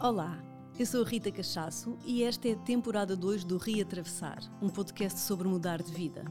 [0.00, 0.38] Olá,
[0.78, 5.18] eu sou a Rita Cachaço e esta é a temporada 2 do Reatravessar, um podcast
[5.18, 6.24] sobre mudar de vida.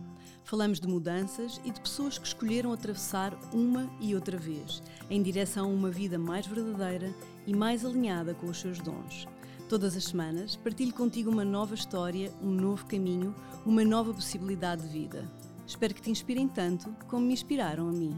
[0.45, 5.65] Falamos de mudanças e de pessoas que escolheram atravessar uma e outra vez, em direção
[5.65, 7.13] a uma vida mais verdadeira
[7.45, 9.27] e mais alinhada com os seus dons.
[9.67, 14.87] Todas as semanas partilho contigo uma nova história, um novo caminho, uma nova possibilidade de
[14.87, 15.29] vida.
[15.67, 18.17] Espero que te inspirem tanto como me inspiraram a mim.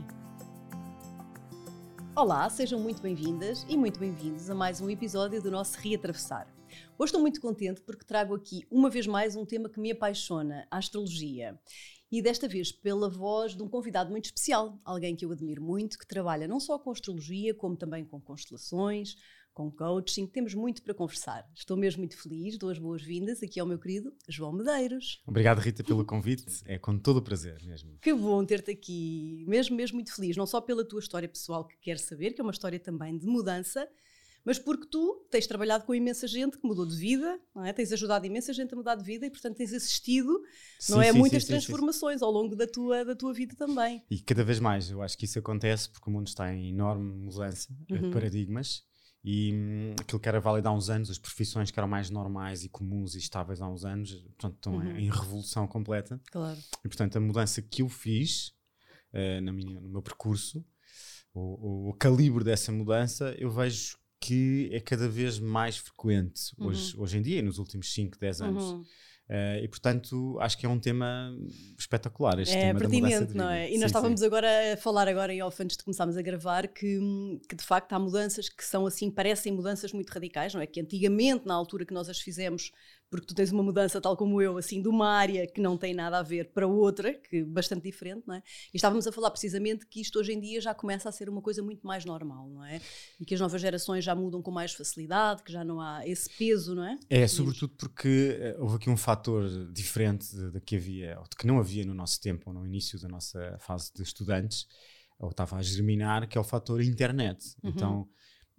[2.16, 6.52] Olá, sejam muito bem-vindas e muito bem-vindos a mais um episódio do nosso Reatravessar.
[6.98, 10.68] Hoje estou muito contente porque trago aqui uma vez mais um tema que me apaixona,
[10.70, 11.58] a astrologia.
[12.12, 15.98] E desta vez pela voz de um convidado muito especial, alguém que eu admiro muito,
[15.98, 19.16] que trabalha não só com astrologia, como também com constelações,
[19.60, 20.26] com coaching.
[20.26, 21.46] Temos muito para conversar.
[21.54, 22.58] Estou mesmo muito feliz.
[22.58, 25.22] Dou as boas-vindas aqui ao meu querido João Medeiros.
[25.28, 26.46] Obrigado, Rita, pelo convite.
[26.66, 27.98] É com todo o prazer mesmo.
[28.02, 29.44] Que bom ter-te aqui.
[29.50, 30.38] Mesmo, mesmo muito feliz.
[30.38, 33.28] Não só pela tua história pessoal que quero saber, que é uma história também de
[33.28, 33.86] mudança,
[34.46, 37.74] mas porque tu tens trabalhado com imensa gente que mudou de vida, é?
[37.74, 40.42] tens ajudado imensa gente a mudar de vida e, portanto, tens assistido
[40.80, 44.02] sim, não é, sim, muitas sim, transformações ao longo da tua, da tua vida também.
[44.10, 47.12] E cada vez mais, eu acho que isso acontece porque o mundo está em enorme
[47.14, 48.04] mudança uhum.
[48.04, 48.88] de paradigmas
[49.24, 52.64] e hum, aquilo que era válido há uns anos, as profissões que eram mais normais
[52.64, 54.98] e comuns e estáveis há uns anos, portanto, estão uhum.
[54.98, 56.20] em revolução completa.
[56.32, 56.58] Claro.
[56.84, 58.54] E, portanto, a mudança que eu fiz
[59.14, 60.66] uh, na minha, no meu percurso,
[61.34, 66.68] o, o, calibre dessa mudança, eu vejo que é cada vez mais frequente uhum.
[66.68, 68.64] hoje, hoje em dia e nos últimos 5, 10 anos.
[68.64, 68.86] Uhum.
[69.30, 71.32] Uh, e portanto acho que é um tema
[71.78, 73.70] espetacular este é tema pertinente, não é?
[73.70, 74.26] E sim, nós estávamos sim.
[74.26, 77.00] agora a falar agora em off antes de começarmos a gravar que,
[77.48, 80.66] que de facto há mudanças que são assim, parecem mudanças muito radicais, não é?
[80.66, 82.72] Que antigamente, na altura que nós as fizemos,
[83.10, 85.94] porque tu tens uma mudança tal como eu, assim, de uma área que não tem
[85.94, 88.44] nada a ver para outra, que bastante diferente, não é?
[88.74, 91.42] E estávamos a falar precisamente que isto hoje em dia já começa a ser uma
[91.42, 92.80] coisa muito mais normal, não é?
[93.20, 96.30] E que as novas gerações já mudam com mais facilidade, que já não há esse
[96.38, 97.00] peso, não é?
[97.10, 101.48] É, sobretudo porque eh, houve aqui um fator diferente de que havia, ou de que
[101.48, 104.68] não havia no nosso tempo, ou no início da nossa fase de estudantes,
[105.18, 107.56] ou estava a germinar, que é o fator internet.
[107.64, 107.70] Uhum.
[107.70, 108.10] Então,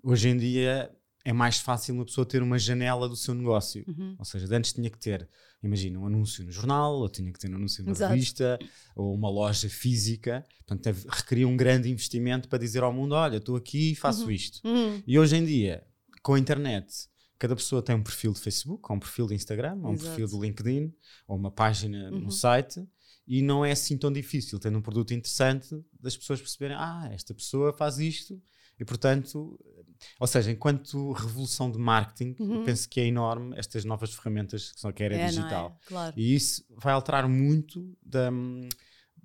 [0.03, 0.91] hoje em dia
[1.25, 3.85] é mais fácil uma pessoa ter uma janela do seu negócio.
[3.87, 4.17] Uhum.
[4.19, 5.29] Ou seja, antes tinha que ter,
[5.63, 8.15] imagina, um anúncio no jornal, ou tinha que ter um anúncio na Exato.
[8.15, 8.59] revista,
[8.97, 10.45] ou uma loja física.
[10.59, 14.25] Portanto, teve, requeria um grande investimento para dizer ao mundo: olha, estou aqui e faço
[14.25, 14.31] uhum.
[14.31, 14.67] isto.
[14.67, 15.03] Uhum.
[15.07, 15.85] E hoje em dia,
[16.23, 19.79] com a internet, cada pessoa tem um perfil de Facebook, ou um perfil de Instagram,
[19.83, 20.09] ou um Exato.
[20.09, 20.93] perfil do LinkedIn,
[21.29, 22.31] ou uma página no uhum.
[22.31, 22.83] site.
[23.27, 25.69] E não é assim tão difícil, tendo um produto interessante,
[26.01, 28.41] das pessoas perceberem: ah, esta pessoa faz isto,
[28.81, 29.57] e portanto
[30.19, 32.65] ou seja, enquanto revolução de marketing, uhum.
[32.65, 35.79] penso que é enorme estas novas ferramentas que são que era é, digital.
[35.85, 35.89] É?
[35.89, 36.15] Claro.
[36.17, 38.31] E isso vai alterar muito da,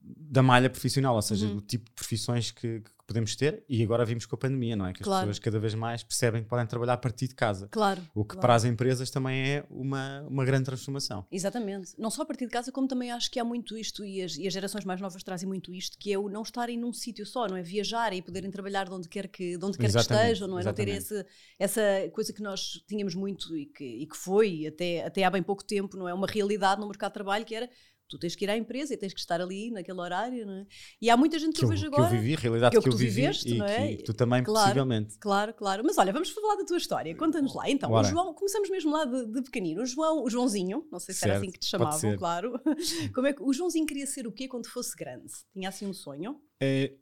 [0.02, 1.56] da malha profissional, ou seja, uhum.
[1.56, 3.64] do tipo de profissões que, podemos ter.
[3.70, 4.94] E agora vimos com a pandemia, não é?
[4.94, 5.28] Que as claro.
[5.28, 7.68] pessoas cada vez mais percebem que podem trabalhar a partir de casa.
[7.70, 8.02] Claro.
[8.14, 8.42] O que claro.
[8.42, 11.26] para as empresas também é uma, uma grande transformação.
[11.32, 11.94] Exatamente.
[11.98, 14.38] Não só a partir de casa, como também acho que há muito isto, e as,
[14.38, 17.26] e as gerações mais novas trazem muito isto, que é o não estarem num sítio
[17.26, 17.62] só, não é?
[17.62, 20.62] Viajar e poderem trabalhar de onde quer que, de onde quer que estejam, não é?
[20.62, 20.92] Exatamente.
[20.92, 21.26] Não ter esse,
[21.60, 25.44] essa coisa que nós tínhamos muito e que, e que foi até, até há bem
[25.44, 26.14] pouco tempo, não é?
[26.14, 27.70] Uma realidade no mercado de trabalho que era
[28.08, 30.66] tu tens que ir à empresa e tens que estar ali naquele horário, não é?
[31.02, 32.10] E há muita gente que, que eu vejo agora.
[32.10, 33.96] Que eu vivi, a realidade que, que, que eu vivi viveste, e é?
[33.96, 35.18] que tu também, claro, possivelmente.
[35.20, 35.84] Claro, claro.
[35.86, 37.16] Mas olha, vamos falar da tua história.
[37.16, 37.70] Conta-nos lá.
[37.70, 39.82] Então, o João, começamos mesmo lá de, de, pequenino.
[39.82, 42.60] O João, o Joãozinho, não sei se certo, era assim que te chamavam, claro.
[43.14, 45.32] Como é que o Joãozinho queria ser o quê quando fosse grande?
[45.54, 46.40] Tinha assim um sonho?
[46.62, 46.94] É,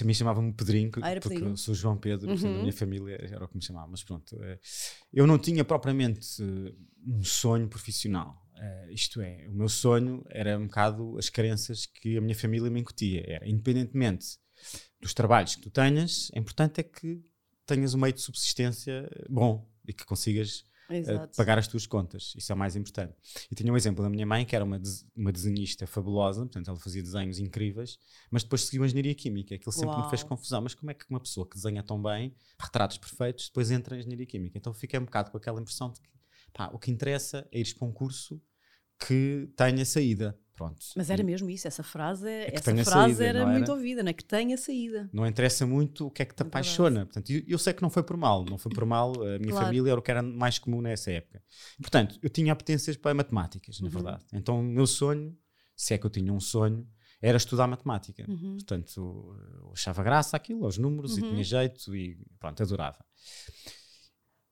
[0.00, 1.50] a mim chamava-me Pedrinho, ah, porque Pedrinho.
[1.52, 2.36] eu sou João Pedro, uhum.
[2.36, 4.36] da minha família era o que me chamava, mas pronto.
[4.42, 4.58] É,
[5.12, 6.42] eu não tinha propriamente
[7.06, 8.45] um sonho profissional.
[8.56, 12.70] Uh, isto é, o meu sonho era um bocado as crenças que a minha família
[12.70, 13.22] me incutia.
[13.26, 14.38] Era, independentemente
[15.00, 17.22] dos trabalhos que tu tenhas, é importante é que
[17.66, 22.32] tenhas um meio de subsistência bom e que consigas uh, pagar as tuas contas.
[22.36, 23.14] Isso é o mais importante.
[23.50, 24.80] E tinha um exemplo da minha mãe, que era uma,
[25.14, 27.98] uma desenhista fabulosa, portanto, ela fazia desenhos incríveis,
[28.30, 29.54] mas depois seguiu a engenharia química.
[29.54, 30.04] Aquilo sempre Uau.
[30.04, 30.62] me fez confusão.
[30.62, 34.00] Mas como é que uma pessoa que desenha tão bem, retratos perfeitos, depois entra em
[34.00, 34.56] engenharia química?
[34.56, 36.08] Então fiquei um bocado com aquela impressão de que
[36.56, 38.40] pá, o que interessa é ires para um curso
[38.98, 40.38] que tenha saída.
[40.54, 40.78] Pronto.
[40.96, 44.08] Mas era mesmo isso, essa frase, é essa frase saída, era, era, muito ouvida, não
[44.08, 44.14] é?
[44.14, 45.06] Que tenha saída.
[45.12, 47.04] Não interessa muito o que é que te apaixona.
[47.04, 49.50] Portanto, eu, eu, sei que não foi por mal, não foi por mal, a minha
[49.50, 49.66] claro.
[49.66, 51.42] família era o que era mais comum nessa época.
[51.78, 53.92] Portanto, eu tinha apetências para matemáticas, na uhum.
[53.92, 54.24] verdade.
[54.32, 55.36] Então, o meu sonho,
[55.76, 56.88] se é que eu tinha um sonho,
[57.20, 58.24] era estudar matemática.
[58.26, 58.54] Uhum.
[58.54, 61.26] Portanto, eu achava graça aquilo, aos números, uhum.
[61.26, 63.04] e tinha jeito, e pronto, adorava.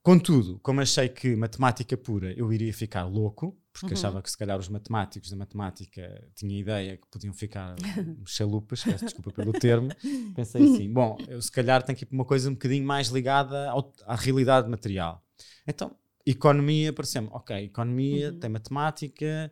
[0.05, 3.93] Contudo, como achei que matemática pura eu iria ficar louco, porque uhum.
[3.95, 7.75] achava que se calhar os matemáticos da matemática tinham ideia que podiam ficar
[8.29, 9.89] chalupas, peço desculpa pelo termo.
[10.37, 13.09] Pensei assim: bom, eu se calhar tenho que ir para uma coisa um bocadinho mais
[13.09, 15.25] ligada ao, à realidade material.
[15.67, 15.97] Então,
[16.27, 18.39] economia, pareceu-me, ok, economia uhum.
[18.39, 19.51] tem matemática,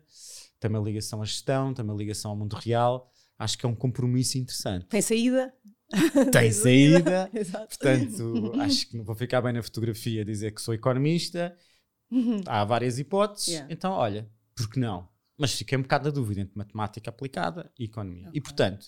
[0.59, 3.11] tem uma ligação à gestão, tem uma ligação ao mundo real.
[3.39, 4.85] Acho que é um compromisso interessante.
[4.85, 5.51] Tem saída?
[6.31, 7.29] Tem saída.
[7.69, 11.55] Portanto, acho que não vou ficar bem na fotografia dizer que sou economista.
[12.11, 12.41] Uhum.
[12.45, 13.47] Há várias hipóteses.
[13.47, 13.73] Yeah.
[13.73, 15.07] Então, olha, por que não?
[15.37, 18.29] Mas fiquei um bocado na dúvida entre matemática aplicada e economia.
[18.29, 18.39] Okay.
[18.39, 18.87] E, portanto,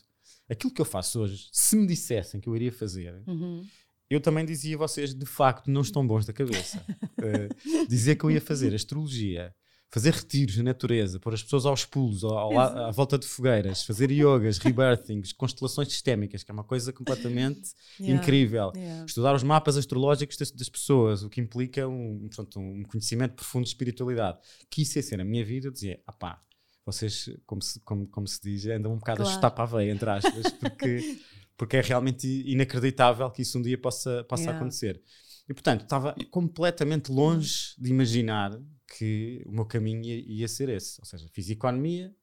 [0.49, 3.65] aquilo que eu faço hoje, se me dissessem que eu iria fazer, uhum.
[4.09, 6.85] eu também dizia a vocês, de facto, não estão bons da cabeça.
[7.19, 9.53] uh, dizer que eu ia fazer astrologia
[9.89, 13.83] fazer retiros na natureza, pôr as pessoas aos pulos, ao, à, à, volta de fogueiras,
[13.83, 18.71] fazer yogas, rebirthings, constelações sistémicas, que é uma coisa completamente yeah, incrível.
[18.75, 19.05] Yeah.
[19.05, 23.63] Estudar os mapas astrológicos das, das, pessoas, o que implica um, portanto, um conhecimento profundo
[23.63, 24.37] de espiritualidade.
[24.69, 26.41] Que isso ia ser na minha vida, eu dizia, ah pá,
[26.85, 29.31] vocês, como se, como, como se diz, andam um bocado claro.
[29.31, 31.19] a chutar para a veia, entre aspas, porque,
[31.55, 34.59] porque é realmente inacreditável que isso um dia possa, possa yeah.
[34.59, 35.01] acontecer.
[35.47, 40.99] E portanto, estava completamente longe de imaginar que o meu caminho ia, ia, ser esse.
[40.99, 42.13] Ou seja, fiz economia.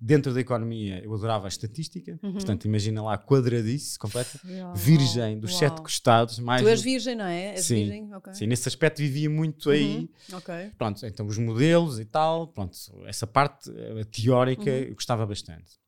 [0.00, 2.34] Dentro da economia eu adorava a estatística, uhum.
[2.34, 4.38] portanto imagina lá quadradice completa,
[4.74, 5.58] virgem dos Uau.
[5.58, 6.38] sete costados.
[6.38, 7.54] Mais tu és virgem, não é?
[7.54, 8.14] És sim, virgem?
[8.14, 8.34] Okay.
[8.34, 9.74] sim, nesse aspecto vivia muito uhum.
[9.74, 10.10] aí.
[10.32, 10.70] Okay.
[10.76, 14.76] Pronto, então os modelos e tal, pronto, essa parte eh, teórica uhum.
[14.76, 15.78] eu gostava bastante.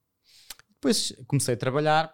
[0.74, 2.12] Depois comecei a trabalhar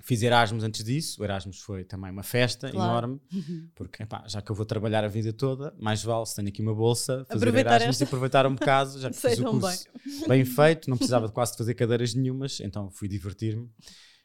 [0.00, 2.90] Fiz Erasmus antes disso, o Erasmus foi também uma festa claro.
[2.90, 3.70] enorme, uhum.
[3.74, 6.60] porque epá, já que eu vou trabalhar a vida toda, mais vale se tenho aqui
[6.60, 8.04] uma bolsa, fazer aproveitar Erasmus esta.
[8.04, 10.28] e aproveitar um bocado, já que fiz o curso bem.
[10.28, 13.70] bem feito, não precisava de quase fazer cadeiras nenhumas, então fui divertir-me.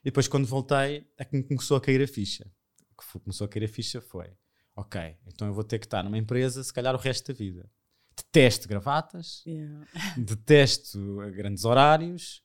[0.02, 2.50] E depois quando voltei, é que me começou a cair a ficha.
[2.92, 4.30] O que começou a cair a ficha foi,
[4.76, 7.70] ok, então eu vou ter que estar numa empresa se calhar o resto da vida.
[8.16, 9.86] Detesto gravatas, yeah.
[10.18, 12.42] detesto grandes horários,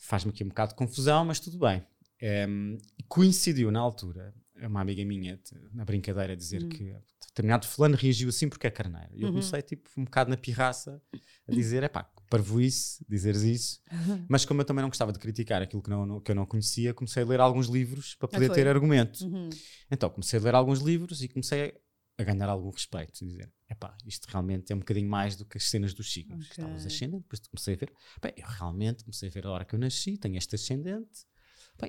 [0.00, 1.84] faz-me aqui um bocado de confusão, mas tudo bem.
[2.22, 2.76] Um,
[3.08, 5.40] coincidiu na altura, uma amiga minha,
[5.72, 6.68] na brincadeira, dizer uhum.
[6.68, 6.94] que
[7.28, 9.08] determinado fulano reagiu assim porque é carneiro.
[9.12, 9.34] E eu uhum.
[9.34, 11.00] comecei, tipo, um bocado na pirraça
[11.48, 13.80] a dizer: é pá, parvoíce, dizeres isso.
[13.90, 14.26] Uhum.
[14.28, 16.92] Mas como eu também não gostava de criticar aquilo que, não, que eu não conhecia,
[16.92, 19.24] comecei a ler alguns livros para poder ter argumento.
[19.24, 19.48] Uhum.
[19.90, 21.74] Então comecei a ler alguns livros e comecei
[22.18, 23.24] a ganhar algum respeito.
[23.24, 26.50] Dizer: é pá, isto realmente é um bocadinho mais do que as cenas dos signos.
[26.50, 26.64] Okay.
[26.64, 29.74] Estavas ascendente, depois comecei a ver: bem, eu realmente comecei a ver a hora que
[29.74, 31.29] eu nasci, tenho este ascendente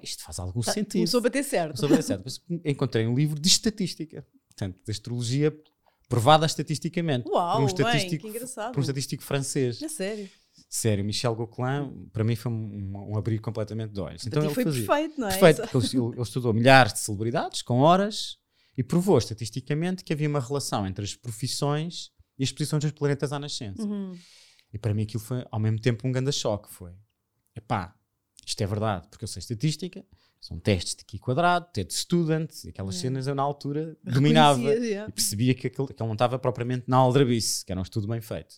[0.01, 0.93] isto faz algum tá, sentido.
[0.93, 1.67] Começou a bater certo.
[1.67, 2.21] Começou a bater certo.
[2.23, 5.55] Mas encontrei um livro de estatística, portanto, de astrologia
[6.07, 7.27] provada estatisticamente.
[7.29, 8.73] Uau, por um estatístico, bem, que engraçado.
[8.73, 9.81] Por um estatístico francês.
[9.81, 10.29] É sério.
[10.69, 14.25] Sério, Michel Gauquelin, para mim foi um, um abrir completamente de olhos.
[14.25, 15.37] Então ele foi fazia, perfeito, não é?
[15.37, 18.37] Perfeito, porque ele, ele estudou milhares de celebridades com horas
[18.77, 23.33] e provou estatisticamente que havia uma relação entre as profissões e as posições dos planetas
[23.33, 23.81] à nascença.
[23.81, 24.17] Uhum.
[24.73, 26.71] E para mim aquilo foi ao mesmo tempo um grande choque.
[26.71, 26.93] Foi,
[27.55, 27.95] epá,
[28.51, 30.05] isto é verdade, porque eu sei estatística,
[30.41, 35.53] são testes de Q quadrado, TED Student, aquelas cenas eu na altura dominava e percebia
[35.55, 38.55] que aquilo, ele não estava propriamente na aldrabice, que era um estudo bem feito.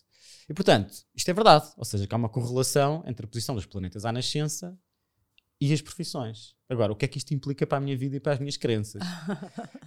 [0.48, 3.66] E portanto, isto é verdade, ou seja, que há uma correlação entre a posição dos
[3.66, 4.76] planetas à nascença
[5.60, 6.56] e as profissões.
[6.68, 8.56] Agora, o que é que isto implica para a minha vida e para as minhas
[8.56, 9.00] crenças?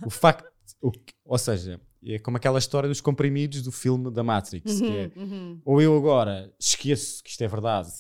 [0.06, 0.50] o facto,
[0.82, 0.92] o,
[1.26, 5.12] ou seja, é como aquela história dos comprimidos do filme da Matrix, uhum, que é,
[5.18, 5.62] uhum.
[5.66, 7.92] ou eu agora esqueço que isto é verdade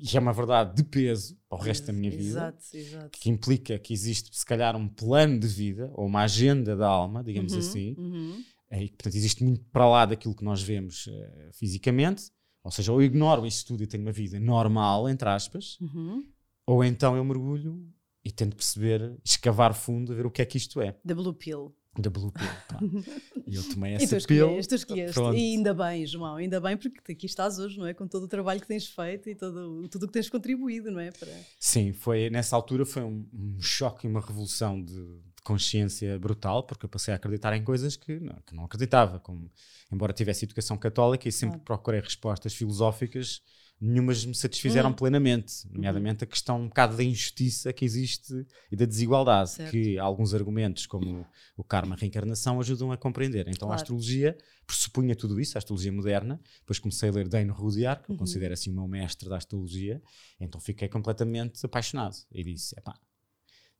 [0.00, 3.18] e é uma verdade de peso para o resto da minha vida, exato, exato.
[3.18, 7.22] que implica que existe, se calhar, um plano de vida ou uma agenda da alma,
[7.22, 8.44] digamos uhum, assim, uhum.
[8.70, 12.30] É, e portanto existe muito para lá daquilo que nós vemos uh, fisicamente.
[12.64, 16.24] Ou seja, ou eu ignoro isso tudo e tenho uma vida normal, entre aspas, uhum.
[16.66, 17.86] ou então eu mergulho
[18.24, 20.92] e tento perceber, escavar fundo, a ver o que é que isto é.
[21.06, 23.04] The Blue Pill da Blue Pill.
[23.46, 25.20] E eu tomei essa e tu escolheste, tu escolheste.
[25.20, 27.92] E ainda bem, João, ainda bem porque aqui estás hoje, não é?
[27.92, 31.00] Com todo o trabalho que tens feito e todo, tudo o que tens contribuído, não
[31.00, 31.10] é?
[31.10, 31.30] Para...
[31.58, 36.62] Sim, foi, nessa altura foi um, um choque e uma revolução de, de, consciência brutal,
[36.62, 39.18] porque eu passei a acreditar em coisas que não, que não acreditava.
[39.20, 39.50] Como,
[39.92, 43.42] embora tivesse educação católica e sempre procurei respostas filosóficas
[43.84, 44.94] nenhumas me satisfizeram uhum.
[44.94, 46.28] plenamente, nomeadamente uhum.
[46.28, 49.72] a questão um bocado da injustiça que existe e da desigualdade, certo.
[49.72, 53.48] que alguns argumentos, como o karma, a reencarnação, ajudam a compreender.
[53.48, 53.72] Então claro.
[53.72, 56.40] a astrologia pressupunha tudo isso, a astrologia moderna.
[56.60, 58.14] Depois comecei a ler Dane Rudyard, que uhum.
[58.14, 60.00] eu considero assim o meu mestre da astrologia,
[60.38, 62.94] então fiquei completamente apaixonado e disse: epá,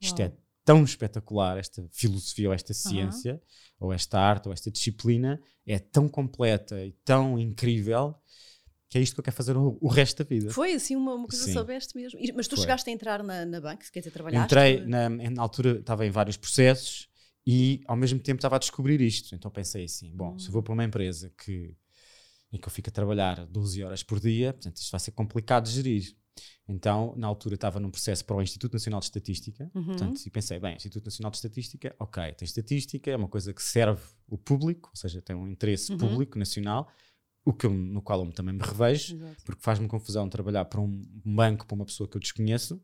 [0.00, 0.32] isto é
[0.64, 3.40] tão espetacular, esta filosofia ou esta ciência,
[3.78, 8.16] ou esta arte ou esta disciplina, é tão completa e tão incrível
[8.92, 10.50] que é isto que eu quero fazer o, o resto da vida.
[10.52, 12.20] Foi assim uma, uma coisa que soubeste mesmo.
[12.36, 12.64] Mas tu Foi.
[12.64, 14.44] chegaste a entrar na, na banca, quer dizer, trabalhaste?
[14.44, 17.08] Entrei, na, na altura estava em vários processos
[17.46, 19.34] e ao mesmo tempo estava a descobrir isto.
[19.34, 20.38] Então pensei assim: bom, hum.
[20.38, 21.74] se vou para uma empresa que
[22.52, 25.64] em que eu fico a trabalhar 12 horas por dia, portanto isto vai ser complicado
[25.64, 26.14] de gerir.
[26.68, 29.84] Então, na altura, estava num processo para o Instituto Nacional de Estatística, Uhum.
[29.86, 33.62] portanto, e pensei, bem, Instituto Nacional de Estatística, ok, tem estatística, é uma coisa que
[33.62, 35.98] serve o público, ou seja, tem um interesse Uhum.
[35.98, 36.90] público, nacional,
[37.44, 39.42] o que eu- no qual eu também me revejo, Exato.
[39.44, 42.80] porque faz-me confusão trabalhar para um banco, para uma pessoa que eu desconheço,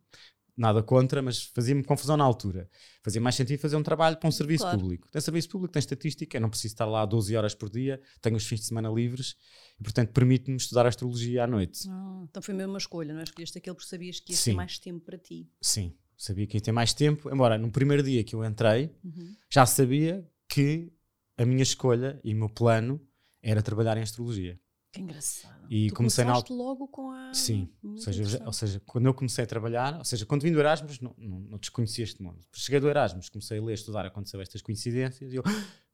[0.56, 2.68] nada contra, mas fazia-me confusão na altura.
[3.04, 4.80] Fazia mais sentido fazer um trabalho para um serviço Claro.
[4.80, 5.08] público.
[5.08, 8.34] Tem serviço público, tem estatística, eu não preciso estar lá 12 horas por dia, tenho
[8.36, 9.36] os fins de semana livres
[9.78, 11.88] e, portanto, permite-me estudar astrologia à noite.
[11.88, 13.22] Ah, então foi mesmo uma escolha, não é?
[13.22, 14.50] Escolheste aquele porque sabias que ia Sim.
[14.50, 15.48] ter mais tempo para ti.
[15.62, 19.36] Sim, sabia que ia ter mais tempo, embora no primeiro dia que eu entrei, Uhum.
[19.48, 20.92] já sabia que
[21.36, 23.00] a minha escolha e o meu plano
[23.42, 24.58] era trabalhar em astrologia.
[24.90, 25.66] Que engraçado.
[25.68, 27.34] E tu comecei na logo com a.
[27.34, 30.50] Sim, ou seja, já- ou seja, quando eu comecei a trabalhar, ou seja, quando vim
[30.50, 32.40] do Erasmus, não, não, não desconhecia este mundo.
[32.54, 35.42] Cheguei do Erasmus, comecei a ler, estudar, aconteceu estas coincidências e eu,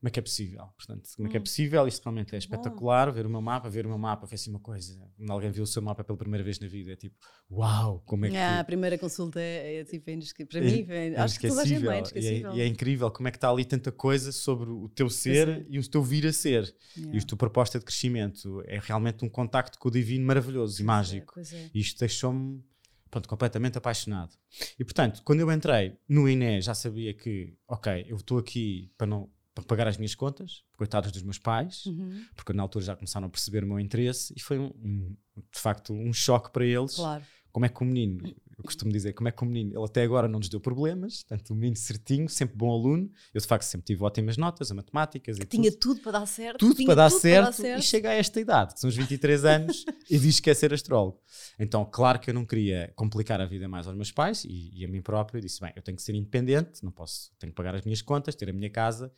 [0.00, 0.66] como é que é possível?
[0.76, 1.44] Portanto, como é que é Hum.
[1.44, 1.88] possível?
[1.88, 4.60] Isto realmente é espetacular, ver o meu mapa, ver o meu mapa, foi assim uma
[4.60, 5.00] coisa.
[5.16, 7.16] Quando alguém viu o seu mapa pela primeira vez na vida, é tipo,
[7.50, 8.36] uau, como é que...
[8.36, 11.48] Ah, a primeira consulta é, é tipo, é inesque- para é mim, é, acho que
[11.48, 12.50] toda a gente é inesquecível.
[12.50, 15.08] E é, e é incrível como é que está ali tanta coisa sobre o teu
[15.08, 15.66] ser é.
[15.70, 16.74] e o teu vir a ser.
[16.96, 17.16] Yeah.
[17.16, 20.84] E a tua proposta de crescimento é realmente um contacto com o divino maravilhoso e
[20.84, 21.40] mágico.
[21.72, 22.62] E isto deixou-me
[23.10, 24.36] pronto, completamente apaixonado.
[24.78, 29.06] E portanto, quando eu entrei no INE, já sabia que, ok, eu estou aqui para,
[29.06, 32.24] não, para pagar as minhas contas, coitados dos meus pais, Uhum.
[32.34, 35.16] porque na altura já começaram a perceber o meu interesse e foi um, um-
[35.52, 36.96] de facto um choque para eles.
[36.96, 37.24] Claro.
[37.52, 40.02] Como é que o menino, eu costumo dizer, como é que o menino, ele até
[40.02, 43.10] agora não nos deu problemas, portanto, o menino certinho, sempre bom aluno.
[43.32, 46.26] Eu de facto sempre tive ótimas notas, a matemáticas e Tinha tudo tudo para dar
[46.26, 46.58] certo.
[46.58, 49.84] tudo para dar tudo certo, e chega a esta idade, que são os 23 anos,
[50.10, 51.20] e diz que quer ser astrólogo.
[51.58, 54.84] Então, claro que eu não queria complicar a vida mais aos meus pais e, e
[54.84, 55.38] a mim próprio.
[55.38, 58.02] Eu disse: bem, eu tenho que ser independente, não posso, tenho que pagar as minhas
[58.02, 59.12] contas, ter a minha casa,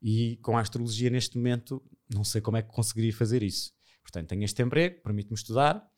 [0.00, 1.82] e com a astrologia neste momento,
[2.12, 3.72] não sei como é que conseguiria fazer isso.
[4.02, 5.88] Portanto, tenho este emprego, permite-me estudar.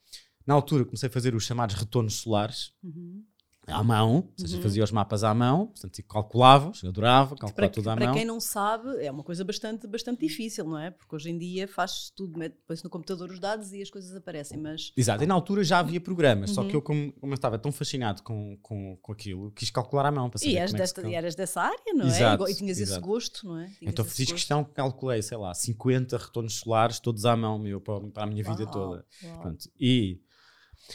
[0.46, 2.72] Na altura, comecei a fazer os chamados retornos solares.
[2.82, 3.22] Uhum.
[3.66, 4.62] À mão, ou seja, Uhum.
[4.62, 8.14] fazia os mapas à mão, portanto, calculava, adorava calcular Para, tudo à para mão.
[8.14, 10.90] quem não sabe, é uma coisa bastante, bastante difícil, não é?
[10.90, 14.58] Porque hoje em dia faz tudo, depois no computador os dados e as coisas aparecem,
[14.60, 16.68] mas Exato, e na altura já havia programas, só Uhum.
[16.68, 20.12] que eu, como, como eu estava tão fascinado com, com, com aquilo, quis calcular à
[20.12, 22.04] mão para saber e, eras como é que desta, cal- e eras dessa área, não
[22.04, 22.08] é?
[22.08, 23.06] Exato, E tinhas esse exato.
[23.06, 23.64] gosto, não é?
[23.78, 24.34] Tinhas Então esse fiz gosto.
[24.34, 28.44] questão, calculei, sei lá, 50 retornos solares, todos à mão, meu, para, para a minha
[28.44, 29.06] vida Uau, toda.
[29.22, 29.38] uau.
[29.40, 30.20] Pronto, e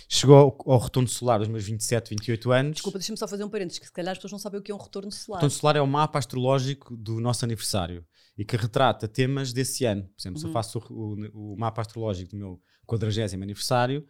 [0.08, 2.74] chegou ao, ao retorno solar dos meus 27, 28 anos.
[2.74, 4.72] Desculpa, deixa-me só fazer um parênteses, que se calhar as pessoas não sabem o que
[4.72, 5.40] é um retorno O solar.
[5.42, 8.06] retorno solar é o mapa astrológico do nosso aniversário
[8.38, 10.04] e que retrata temas desse ano.
[10.04, 10.54] Por exemplo, se eu Uhum.
[10.54, 14.06] faço o, o- o mapa astrológico do meu 40 aniversário,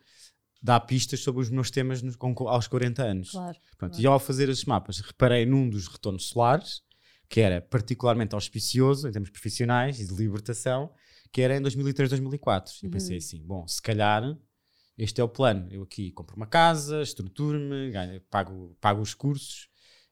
[0.61, 3.31] dá pistas sobre os meus temas nos- com- aos 40 anos.
[3.31, 3.57] Claro.
[3.77, 4.03] Pronto, claro.
[4.03, 6.81] E ao fazer esses mapas, reparei num dos retornos solares,
[7.29, 10.91] que era particularmente auspicioso em termos profissionais e de libertação,
[11.31, 12.73] que era em 2003, 2004.
[12.81, 12.91] E Uhum.
[12.91, 14.23] pensei assim: bom, se calhar
[14.99, 15.67] este é o plano.
[15.71, 17.91] Eu aqui compro uma casa, estruturo-me,
[18.29, 19.69] pago, pago os cursos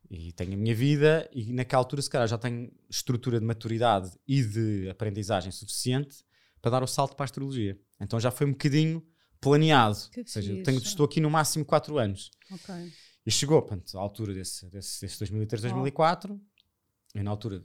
[0.09, 1.29] e tenho a minha vida.
[1.33, 6.23] E naquela altura, se calhar, já tenho estrutura de maturidade e de aprendizagem suficiente
[6.61, 7.79] para dar o salto para a astrologia.
[7.99, 9.05] Então já foi um bocadinho
[9.39, 10.09] planeado.
[10.11, 12.31] Que Ou seja, tenho- estou aqui no máximo 4 anos.
[12.51, 12.73] Ok.
[13.25, 16.39] E chegou, pronto, à altura desse, desse, desse 2003, 2004.
[17.13, 17.63] Eu, na altura,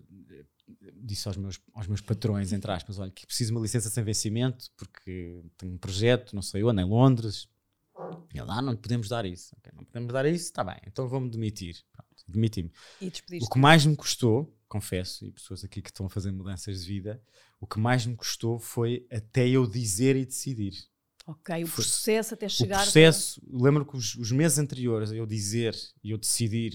[0.95, 4.03] disse aos meus, aos meus patrões, entre aspas, olha, que preciso de uma licença sem
[4.05, 7.49] vencimento, porque tenho um projeto, não sei onde, em Londres.
[8.35, 9.55] E ele, ah, não podemos dar isso.
[9.59, 11.77] Ok, não podemos dar isso, está bem, então vou-me demitir.
[12.27, 12.71] Demiti-me.
[13.41, 16.87] O que mais me custou, confesso, e pessoas aqui que estão a fazer mudanças de
[16.87, 17.21] vida,
[17.61, 20.73] o que mais me custou foi até eu dizer e decidir.
[21.27, 22.81] Ok, o Foi- processo até chegar.
[22.81, 26.73] O processo, lembro que os, os meses anteriores a eu dizer e eu decidir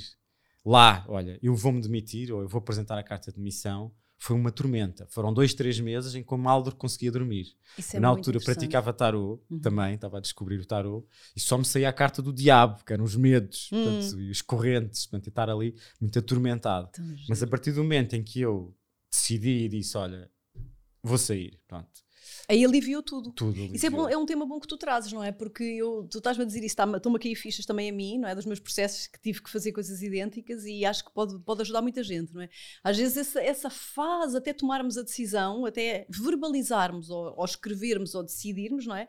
[0.70, 4.52] lá, olha, eu vou-me demitir ou eu vou apresentar a carta de demissão, foi uma
[4.52, 5.06] tormenta.
[5.12, 7.56] Foram dois, três meses em que o Maldor conseguia dormir.
[7.94, 9.60] É Na altura praticava tarô Uhum.
[9.60, 11.06] também, estava a descobrir o tarô,
[11.36, 13.84] e só me saía a carta do diabo, que eram os medos Hum.
[13.84, 16.90] portanto, e os correntes, portanto, e estar ali muito atormentado.
[16.92, 18.76] Tão Mas a partir do momento em que eu
[19.12, 20.30] decidi e disse, olha,
[21.04, 22.02] vou sair, pronto,
[22.50, 23.32] Aí aliviou tudo.
[23.32, 23.58] tudo.
[23.76, 24.10] Isso é, bom, aliviou.
[24.22, 25.32] é um tema bom que tu trazes, não é?
[25.32, 28.28] Porque eu, tu estás-me a dizer isso, estão-me a cair fichas também a mim, não
[28.30, 28.36] é?
[28.36, 31.82] Dos meus processos que tive que fazer coisas idênticas e acho que pode, pode ajudar
[31.82, 32.50] muita gente, não é?
[32.84, 38.24] Às vezes essa, essa fase, até tomarmos a decisão, até verbalizarmos ou, ou escrevermos ou
[38.24, 39.08] decidirmos, não é?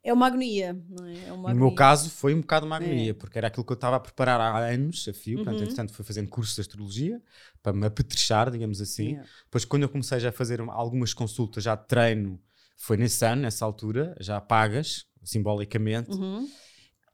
[0.00, 1.24] É uma agonia, não é?
[1.26, 3.14] É uma No meu caso foi um bocado uma agonia, É.
[3.14, 5.62] porque era aquilo que eu estava a preparar há anos, a fio, portanto, Uhum.
[5.64, 7.20] entretanto fui fazendo cursos de astrologia,
[7.62, 9.08] para me apetrechar, digamos assim.
[9.08, 9.28] Yeah.
[9.44, 12.40] Depois quando eu comecei já a fazer uma- algumas consultas, já treino,
[12.78, 16.10] foi nesse ano, nessa altura, já pagas, simbolicamente.
[16.10, 16.48] Uhum.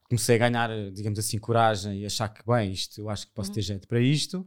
[0.06, 3.50] comecei a ganhar, digamos assim, coragem e achar que, bem, isto, eu acho que posso
[3.50, 4.46] ter jeito para isto,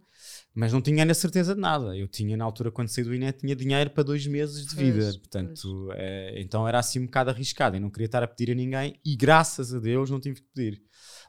[0.53, 1.97] mas não tinha ainda certeza de nada.
[1.97, 5.01] Eu tinha, na altura, quando saí do INE, tinha dinheiro para dois meses de vida.
[5.01, 7.75] Pois, Portanto, eh, então era assim um bocado arriscado.
[7.75, 10.47] Eu não queria estar a pedir a ninguém e, graças a Deus, não tive que
[10.53, 10.81] pedir.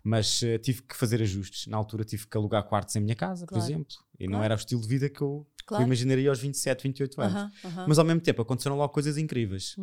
[0.04, 1.66] Mas eh, tive que fazer ajustes.
[1.66, 3.64] Na altura, tive que alugar quartos em minha casa, Claro.
[3.64, 3.96] por exemplo.
[4.20, 4.44] E não Claro.
[4.44, 5.84] era o estilo de vida que eu, que eu Claro.
[5.86, 7.34] imaginaria aos 27, 28 anos.
[7.34, 7.84] Aham, aham.
[7.88, 9.76] Mas ao mesmo tempo aconteceram logo coisas incríveis.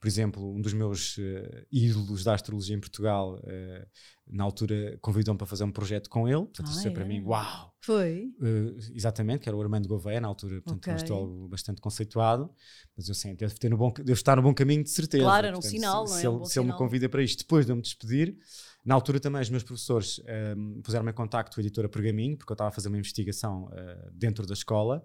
[0.00, 3.84] Por exemplo, um dos meus eh, ídolos da astrologia em Portugal, eh,
[4.28, 6.42] na altura, convidou-me para fazer um projeto com ele.
[6.42, 7.08] Portanto, isso Ah, foi para é?
[7.08, 7.74] mim, uau!
[7.80, 8.28] Foi?
[8.40, 10.92] Eh, exatamente, que era o Armando Gouveia, na altura, portanto, Ok.
[10.92, 12.48] um astrólogo bastante conceituado.
[12.96, 15.24] Mas eu sei, devo, ter no bom, devo estar no bom caminho, de certeza.
[15.24, 16.20] Claro, era um Portanto, sinal, se, não é?
[16.20, 18.36] se Um ele, se ele me convida para isto depois de eu me despedir.
[18.84, 22.52] Na altura também os meus professores eh, puseram-me em contacto com a editora Pergaminho, porque
[22.52, 25.04] eu estava a fazer uma investigação eh, dentro da escola,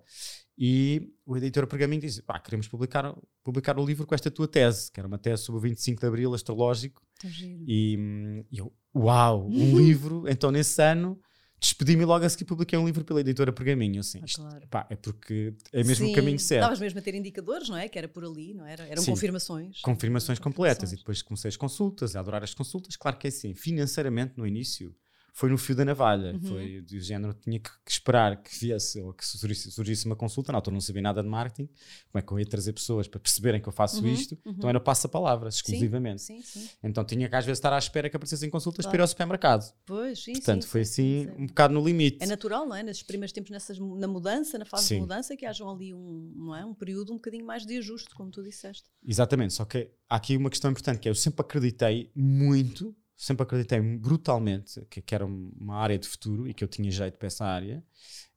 [0.57, 4.91] e o editor Pergaminho disse: pá, queremos publicar, publicar o livro com esta tua tese,
[4.91, 7.63] que era uma tese sobre o 25 de Abril astrológico, giro.
[7.67, 11.19] e hum, eu, uau, um livro, então nesse ano
[11.59, 14.67] despedi-me logo a seguir publiquei um livro pela editora Pergaminho, assim, Ah, isto, claro.
[14.69, 16.59] pá, é porque é mesmo Sim, o caminho certo.
[16.61, 17.87] Estavas mesmo a ter indicadores, não é?
[17.87, 18.83] Que era por ali, não era?
[18.85, 19.11] Eram Sim.
[19.11, 19.79] confirmações.
[19.81, 22.97] confirmações completas e depois comecei as consultas, a adorar as consultas.
[22.97, 24.93] Claro que é assim, financeiramente no início
[25.35, 26.41] foi no fio da navalha, Uhum.
[26.43, 30.51] foi do género, tinha que, que esperar que viesse ou que surgisse, surgisse uma consulta.
[30.51, 31.67] Na altura não sabia nada de marketing,
[32.11, 34.53] como é que eu ia trazer pessoas para perceberem que eu faço Uhum, isto, uhum.
[34.55, 36.21] então era passa-palavras exclusivamente.
[36.21, 36.69] Sim, sim.
[36.83, 38.91] Então tinha que às vezes estar à espera que aparecessem consultas Claro.
[38.91, 39.73] para ir ao supermercado.
[39.85, 42.17] Pois, sim, Portanto, sim, foi sim, assim sim, um bocado no limite.
[42.21, 42.83] É natural, não é?
[42.83, 44.95] Nesses primeiros tempos, nessas, na mudança, na fase Sim.
[44.95, 46.63] de mudança, que hajam ali um, não é?
[46.63, 48.83] um período um bocadinho mais de ajuste, como tu disseste.
[49.03, 53.43] Exatamente, só que há aqui uma questão importante que é eu sempre acreditei muito, sempre
[53.43, 57.27] acreditei brutalmente que, que era uma área de futuro e que eu tinha jeito para
[57.27, 57.83] essa área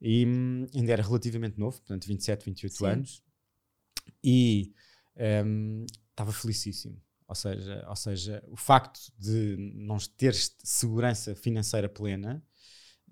[0.01, 2.87] e hum, ainda era relativamente novo, portanto 27, 28 Sim.
[2.87, 3.23] anos
[4.23, 4.73] e
[5.45, 7.01] hum, estava felicíssimo.
[7.29, 12.41] Ou seja, ou seja, o facto de não ter segurança financeira plena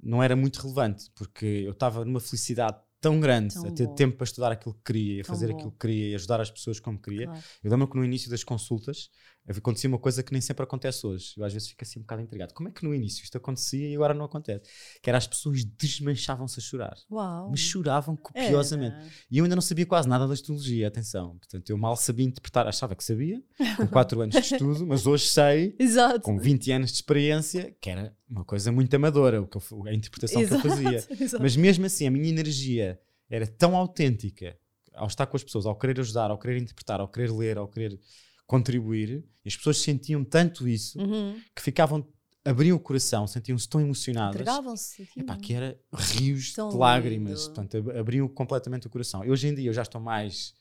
[0.00, 3.94] não era muito relevante, porque eu estava numa felicidade tão grande Tão a ter bom.
[3.94, 5.52] tempo para estudar aquilo que queria, a fazer bom.
[5.52, 7.26] aquilo que queria e ajudar as pessoas como queria.
[7.26, 7.44] Claro.
[7.62, 9.10] Eu lembro que no início das consultas
[9.46, 11.34] acontecia uma coisa que nem sempre acontece hoje.
[11.36, 12.54] Eu às vezes fico assim um bocado intrigado.
[12.54, 14.70] Como é que no início isto acontecia e agora não acontece?
[15.02, 16.96] Que era as pessoas desmanchavam-se a chorar.
[17.10, 17.50] Uau.
[17.50, 18.96] Mas choravam copiosamente.
[18.96, 19.08] Era.
[19.30, 21.36] E eu ainda não sabia quase nada da astrologia, atenção.
[21.38, 23.42] Portanto, eu mal sabia interpretar, achava que sabia,
[23.76, 26.20] com 4 anos de estudo, mas hoje sei, Exato.
[26.20, 29.92] com 20 anos de experiência, que era uma coisa muito amadora, o que eu, a
[29.92, 31.04] interpretação Exato, que eu fazia.
[31.20, 31.42] exato.
[31.42, 34.56] Mas mesmo assim, a minha energia era tão autêntica
[34.94, 37.68] ao estar com as pessoas, ao querer ajudar, ao querer interpretar, ao querer ler, ao
[37.68, 37.98] querer
[38.46, 41.40] contribuir, e as pessoas sentiam tanto isso Uhum.
[41.54, 42.06] que ficavam,
[42.44, 44.34] abriam o coração, sentiam-se tão emocionadas.
[44.34, 45.08] Entregavam-se.
[45.42, 47.54] Que era rios Tão de lágrimas, lindo.
[47.54, 49.24] portanto, ab- abriam completamente o coração.
[49.24, 50.54] E hoje em dia eu já estou mais.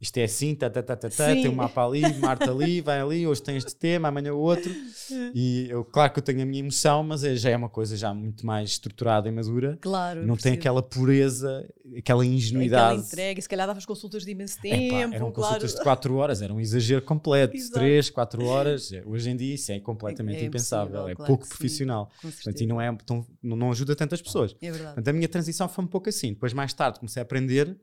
[0.00, 1.42] Isto é assim, tá, tá, tá, tá, tá, Sim.
[1.42, 4.72] tem um mapa ali, Marta ali, vai ali, hoje tem este tema, amanhã o outro.
[5.34, 7.96] E eu, claro que eu tenho a minha emoção, mas é- já é uma coisa
[7.96, 9.76] já muito mais estruturada e madura.
[9.80, 10.24] Claro.
[10.24, 11.58] não tem aquela pureza,
[11.96, 13.00] aquela Aquela ingenuidade.
[13.02, 14.94] entrega, e se calhar davas consultas de imenso tempo.
[14.94, 15.32] eram claro.
[15.32, 17.74] consultas de 4 horas, era um exagero completo, Exato.
[17.74, 18.90] 3, 4 horas.
[19.04, 21.48] Hoje em dia isso é completamente É impensável, impossível, é claro pouco sim.
[21.50, 22.08] profissional.
[22.22, 24.54] Com Portanto, e não, é, tão- não, não ajuda tantas pessoas.
[24.62, 24.94] É verdade.
[24.94, 26.32] Portanto, a minha transição foi um pouco assim.
[26.32, 27.76] Depois, mais tarde, comecei a aprender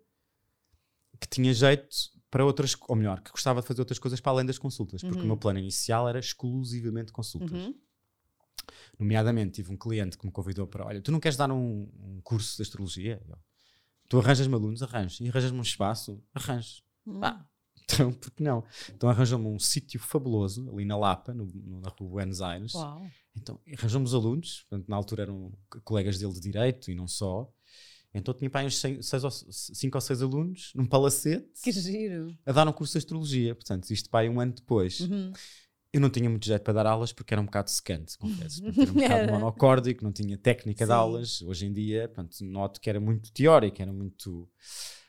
[1.20, 1.88] que tinha jeito
[2.30, 5.18] para outras, ou melhor, que gostava de fazer outras coisas para além das consultas, porque
[5.18, 5.24] Uhum.
[5.24, 7.52] o meu plano inicial era exclusivamente consultas.
[7.52, 7.74] Uhum.
[9.00, 12.20] Nomeadamente, tive um cliente que me convidou para: Olha, tu não queres dar um, um
[12.24, 13.22] curso de astrologia?
[13.28, 13.38] Eu,
[14.10, 14.82] tu arranjas-me alunos?
[14.84, 15.24] Arranjo.
[15.24, 16.22] E arranjas-me um espaço?
[16.34, 16.82] Arranjo.
[17.06, 17.24] Uhum.
[17.24, 17.46] Ah,
[17.84, 18.64] então, por que não?
[18.94, 22.74] Então arranjou-me um sítio fabuloso ali na Lapa, no, no- na rua Buenos Aires.
[22.74, 23.08] Uau.
[23.36, 27.50] Então arranjamos alunos, portanto, na altura eram co- colegas dele de direito e não só.
[28.18, 32.36] Então tinha para aí uns 5 ou 6 alunos num palacete Que giro.
[32.46, 33.56] a dar um curso de astrologia.
[33.56, 35.00] Portanto, isto para aí um ano depois.
[35.02, 35.32] Uhum.
[35.94, 38.62] Eu não tinha muito jeito para dar aulas porque era um bocado secante, confesso.
[38.62, 38.94] Portanto, era um
[39.26, 40.94] bocado monocórdico, não tinha técnica de Sim.
[40.98, 41.42] aulas.
[41.42, 44.48] Hoje em dia, portanto, noto que era muito teórico, era muito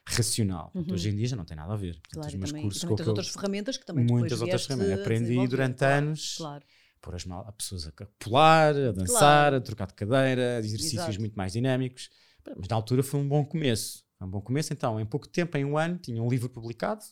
[0.06, 0.70] racional.
[0.70, 0.94] Portanto, Uhum.
[0.94, 1.94] Hoje em dia já não tem nada a ver.
[1.94, 4.64] Portanto, Claro, os meus também, cursos tens que eu- outras ferramentas que também muitas outras
[4.66, 5.00] ferramentas.
[5.00, 6.64] Aprendi durante claro, anos Claro.
[7.02, 9.56] pôr as mal, a pessoas a pular, a dançar, Claro.
[9.56, 11.20] a trocar de cadeira, exercícios Exato.
[11.20, 12.08] muito mais dinâmicos.
[12.56, 14.04] Mas na altura foi um bom começo.
[14.20, 17.04] Um bom começo, então, em pouco tempo, em um ano, tinha um livro publicado,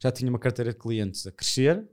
[0.00, 1.88] já tinha uma carteira de clientes a crescer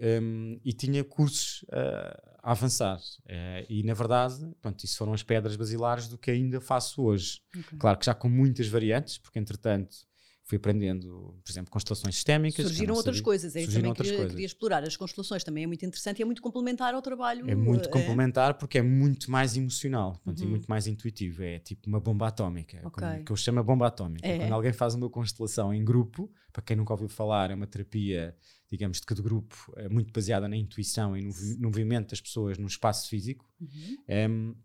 [0.00, 2.98] hum, e tinha cursos ah, a avançar.
[3.26, 7.40] Eh, e, na verdade, pronto, isso foram as pedras basilares do que ainda faço hoje.
[7.56, 7.78] Ok.
[7.78, 9.96] Claro que já com muitas variantes, porque entretanto
[10.44, 12.66] fui aprendendo, por exemplo, constelações sistémicas.
[12.66, 13.24] Surgiram outras sabia.
[13.24, 14.32] coisas, é Surgiram também outras queria, coisas.
[14.34, 14.82] queria explorar.
[14.82, 17.48] As constelações também é muito interessante e é muito complementar ao trabalho.
[17.48, 20.50] É muito eh, complementar porque é muito mais emocional portanto, e Uhum.
[20.50, 21.42] muito mais intuitivo.
[21.42, 23.02] É tipo uma bomba atómica, é Ok.
[23.08, 24.26] como- que eu chamo a bomba atómica.
[24.26, 24.38] É.
[24.38, 28.36] Quando alguém faz uma constelação em grupo, para quem nunca ouviu falar, é uma terapia,
[28.70, 32.58] digamos, de cada grupo, é muito baseada na intuição e no, no movimento das pessoas
[32.58, 33.48] no espaço físico.
[33.60, 33.96] Uhum.
[34.08, 34.56] Em,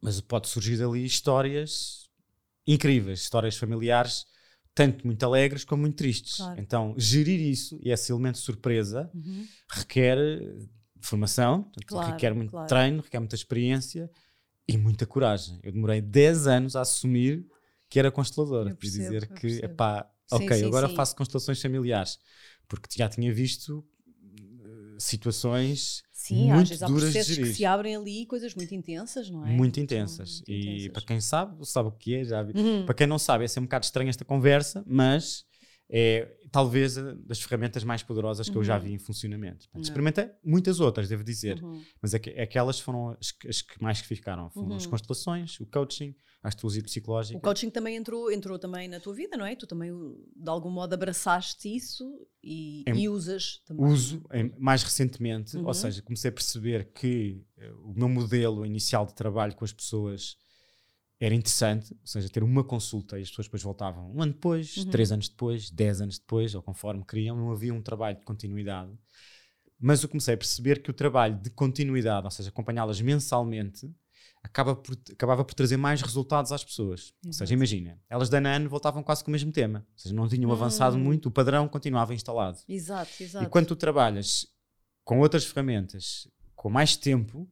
[0.00, 2.08] mas pode surgir dali histórias
[2.66, 4.26] incríveis, histórias familiares,
[4.76, 6.36] tanto muito alegres como muito tristes.
[6.36, 6.60] Claro.
[6.60, 9.46] Então, gerir isso e esse elemento de surpresa Uhum.
[9.70, 10.66] requer eh,
[11.00, 12.68] formação, portanto, Claro, requer muito claro.
[12.68, 14.10] treino, requer muita experiência
[14.68, 15.58] e muita coragem.
[15.62, 17.46] Eu demorei 10 anos a assumir
[17.88, 20.94] que era constelador Eu e percebo, dizer que, epá, Sim, ok, sim, agora sim.
[20.94, 22.18] faço constelações familiares,
[22.68, 23.82] porque já tinha visto
[24.64, 29.30] eh, situações Sim, às muito vezes há processos que se abrem ali, coisas muito intensas,
[29.30, 29.50] não é?
[29.50, 30.42] muito intensas.
[30.46, 30.88] muito e intensas.
[30.92, 32.42] para quem sabe, sabe o que é, já.
[32.42, 32.84] Uhum.
[32.84, 35.44] Para quem não sabe, é ser um bocado estranha esta conversa, mas
[35.88, 38.82] é talvez das ferramentas mais poderosas que eu já Uhum.
[38.82, 39.66] vi em funcionamento.
[39.66, 39.82] Portanto, Uhum.
[39.82, 41.80] Experimentei muitas outras, devo dizer, Uhum.
[42.02, 44.50] mas aqu- aquelas foram as que, as que mais ficaram.
[44.50, 44.90] Foram as Uhum.
[44.90, 46.14] constelações, o coaching,
[46.46, 46.80] a astrologia
[47.34, 49.56] O coaching também entrou, entrou também na tua vida, não é?
[49.56, 49.90] Tu também,
[50.36, 52.04] de algum modo, abraçaste isso
[52.40, 53.84] e, Em- e usas também.
[53.84, 55.66] Uso em- mais recentemente, Uhum.
[55.66, 59.72] ou seja, comecei a perceber que eh, o meu modelo inicial de trabalho com as
[59.72, 60.36] pessoas
[61.18, 64.76] era interessante, ou seja, ter uma consulta e as pessoas depois voltavam um ano depois,
[64.76, 64.90] Uhum.
[64.90, 68.92] três anos depois, dez anos depois, ou conforme queriam, não havia um trabalho de continuidade.
[69.80, 73.90] Mas eu comecei a perceber que o trabalho de continuidade, ou seja, acompanhá-las mensalmente,
[74.46, 77.12] acaba por, acabava por trazer mais resultados às pessoas.
[77.24, 77.38] Ou Exato.
[77.38, 80.50] seja, imagina, elas de ano voltavam quase com o mesmo tema, ou seja, não tinham
[80.52, 81.00] avançado Hum.
[81.00, 82.58] muito, o padrão continuava instalado.
[82.68, 83.44] Exato, exato.
[83.44, 84.46] E quando tu trabalhas
[85.04, 87.48] com outras ferramentas, com mais tempo,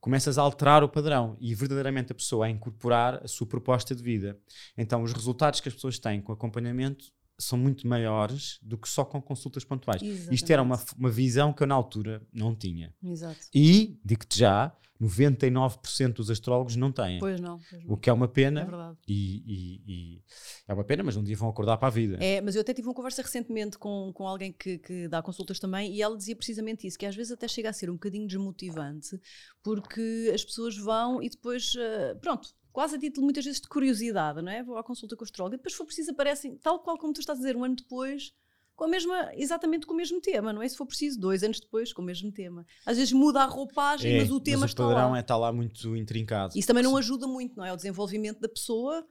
[0.00, 4.02] começas a alterar o padrão e verdadeiramente a pessoa a incorporar a sua proposta de
[4.02, 4.38] vida.
[4.76, 7.06] Então, os resultados que as pessoas têm com acompanhamento
[7.38, 10.02] são muito maiores do que só com consultas pontuais.
[10.02, 10.98] Isto era uma, Exatamente.
[11.00, 12.92] uma visão que eu na altura não tinha.
[13.02, 13.38] Exato.
[13.54, 17.18] E, digo-te já, 99% dos astrólogos não têm.
[17.20, 17.94] Pois não, pois não.
[17.94, 18.64] O que é uma É pena.
[18.64, 18.96] verdade.
[19.06, 20.22] e, e- e
[20.66, 22.16] é uma pena, mas um dia vão acordar para a vida.
[22.20, 25.58] É, mas eu até tive uma conversa recentemente com, com alguém que, que dá consultas
[25.60, 28.26] também e ela dizia precisamente isso, que às vezes até chega a ser um bocadinho
[28.26, 29.18] desmotivante
[29.62, 34.40] porque as pessoas vão e depois, eh, pronto, quase a título muitas vezes de curiosidade,
[34.40, 34.62] não é?
[34.62, 37.12] Vou à consulta com o astrólogo e depois se for preciso aparecem, tal qual como
[37.12, 38.32] tu estás a dizer, um ano depois,
[38.76, 40.68] com a mesma, exatamente com o mesmo tema, não é?
[40.68, 42.64] Se for preciso, dois anos depois, com o mesmo tema.
[42.86, 45.36] Às vezes muda a roupagem, É, mas o tema mas está o padrão é, está
[45.36, 46.56] lá muito intrincado.
[46.56, 46.98] Isso também não Sim.
[46.98, 47.72] ajuda muito, não é?
[47.72, 49.04] O desenvolvimento da pessoa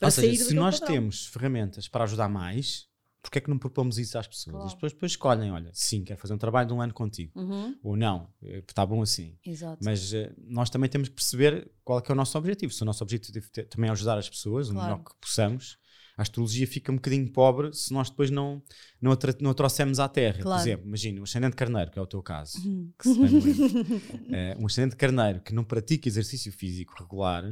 [0.00, 0.96] para Ou sair seja, se nós padrão.
[0.96, 2.88] temos ferramentas para ajudar mais,
[3.22, 4.52] porque é que não propomos isso às pessoas?
[4.52, 4.66] Claro.
[4.66, 7.32] As pessoas depois escolhem, olha, sim, quero fazer um trabalho de um ano contigo.
[7.38, 9.38] Uhum, Ou não, está bom assim.
[9.46, 9.78] Exato.
[9.84, 12.72] Mas eh, nós também temos que perceber qual é, que é o nosso objetivo.
[12.72, 14.88] Se o nosso objetivo é também é ajudar as pessoas, o Claro.
[14.90, 15.78] melhor que possamos,
[16.16, 18.62] a astrologia fica um bocadinho pobre se nós depois não,
[19.00, 20.42] não, a, não a trouxemos à Terra.
[20.42, 20.60] Claro.
[20.60, 22.92] Por exemplo, imagina, um ascendente carneiro, que é o teu caso, Uhum.
[22.98, 24.02] que se bem.
[24.34, 27.44] Eh, um ascendente carneiro que não pratica exercício físico regular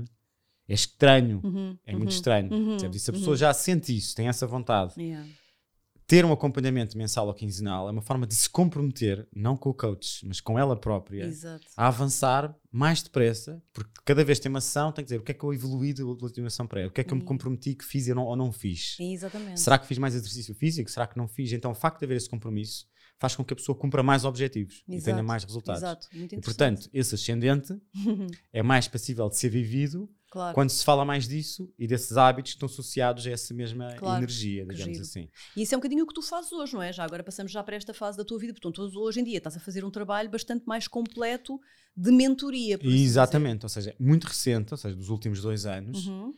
[0.68, 1.40] é estranho.
[1.42, 2.52] Uhum, É muito uhum, estranho.
[2.52, 3.18] uhum, se a uhum.
[3.18, 5.26] pessoa já sente isso, tem essa vontade, Yeah.
[6.10, 9.74] Ter um acompanhamento mensal ou quinzenal é uma forma de se comprometer, não com o
[9.74, 11.64] coach, mas com ela própria, Exato.
[11.76, 15.22] a avançar mais depressa, porque cada vez que tem uma sessão, tem que dizer o
[15.22, 17.16] que é que eu evoluí da última ação para ela, o que é que eu
[17.16, 18.96] me comprometi que fiz ou não fiz.
[18.98, 19.60] Exatamente.
[19.60, 20.90] Será que fiz mais exercício físico?
[20.90, 21.52] Será que não fiz?
[21.52, 24.82] Então, o facto de haver esse compromisso faz com que a pessoa cumpra mais objetivos
[24.88, 25.80] e tenha Exato, mais resultados.
[25.80, 26.08] Exato.
[26.12, 27.72] Muito E, portanto, esse ascendente
[28.52, 30.54] é mais passível de ser vivido claro.
[30.54, 34.18] quando se fala mais disso e desses hábitos que estão associados a essa mesma Claro,
[34.22, 35.02] energia, digamos giro.
[35.02, 35.28] assim.
[35.56, 36.92] E isso é um bocadinho o que tu fazes hoje, não é?
[36.92, 38.52] Já agora passamos já para esta fase da tua vida.
[38.54, 41.60] Portanto, hoje em dia estás a fazer um trabalho bastante mais completo
[41.96, 42.78] de mentoria.
[42.78, 46.06] por assim Exatamente, ou seja, muito recente, ou seja, dos últimos dois anos.
[46.06, 46.32] Uhum.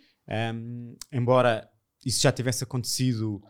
[0.54, 1.68] um, embora
[2.04, 3.40] isso já tivesse acontecido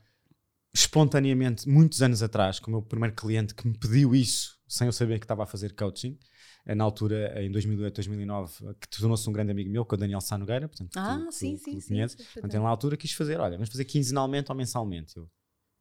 [0.75, 4.93] espontaneamente muitos anos atrás, com o meu primeiro cliente que me pediu isso, sem eu
[4.93, 6.19] saber que estava a fazer coaching,
[6.65, 10.21] na altura, em 2008, 2009, que tornou-se um grande amigo meu, que é o Daniel
[10.21, 11.89] Sá Nogueira, portanto, Ah, tu, sim, tu- sim, tu sim.
[11.89, 12.17] conheces.
[12.33, 15.17] Portanto, ele na altura quis fazer, olha, vamos fazer quinzenalmente ou mensalmente.
[15.17, 15.29] Eu,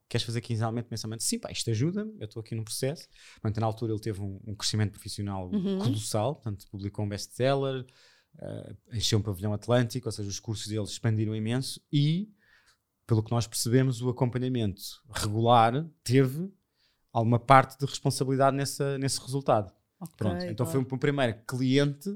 [0.09, 1.23] queres fazer quinzenalmente, mensalmente?
[1.23, 3.07] Sim, pá, isto ajuda-me, eu estou aqui num processo.
[3.41, 5.77] Portanto, na altura ele teve um, um crescimento profissional Uhum.
[5.79, 7.85] colossal, portanto, publicou um best-seller,
[8.39, 12.27] eh, encheu um pavilhão atlântico, ou seja, os cursos dele expandiram imenso e,
[13.05, 16.51] pelo que nós percebemos, o acompanhamento regular teve
[17.13, 19.71] alguma parte de responsabilidade nessa, nesse resultado.
[20.01, 22.09] Ok, Pronto, então foi o primeiro cliente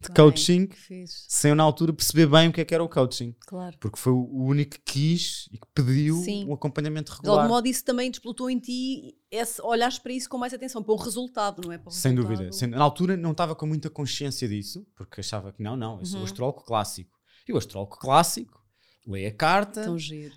[0.00, 0.68] de Bem, coaching
[1.06, 3.34] sem eu na altura perceber bem o que é que era o coaching.
[3.46, 3.76] Claro.
[3.80, 6.44] Porque foi o único que quis e que pediu Sim.
[6.46, 7.38] um acompanhamento De regular.
[7.44, 10.92] algum modo isso também desplotou em ti esse, olhares para isso com mais atenção, para
[10.92, 11.78] o resultado, não é?
[11.78, 12.36] Para Sem resultado.
[12.36, 12.52] dúvida.
[12.52, 16.04] Sem- na altura não estava com muita consciência disso, porque achava que não, não, eu
[16.04, 16.24] sou o Uhum.
[16.26, 17.10] astrólogo clássico.
[17.48, 18.63] E o astrólogo clássico
[19.06, 19.84] lê a carta,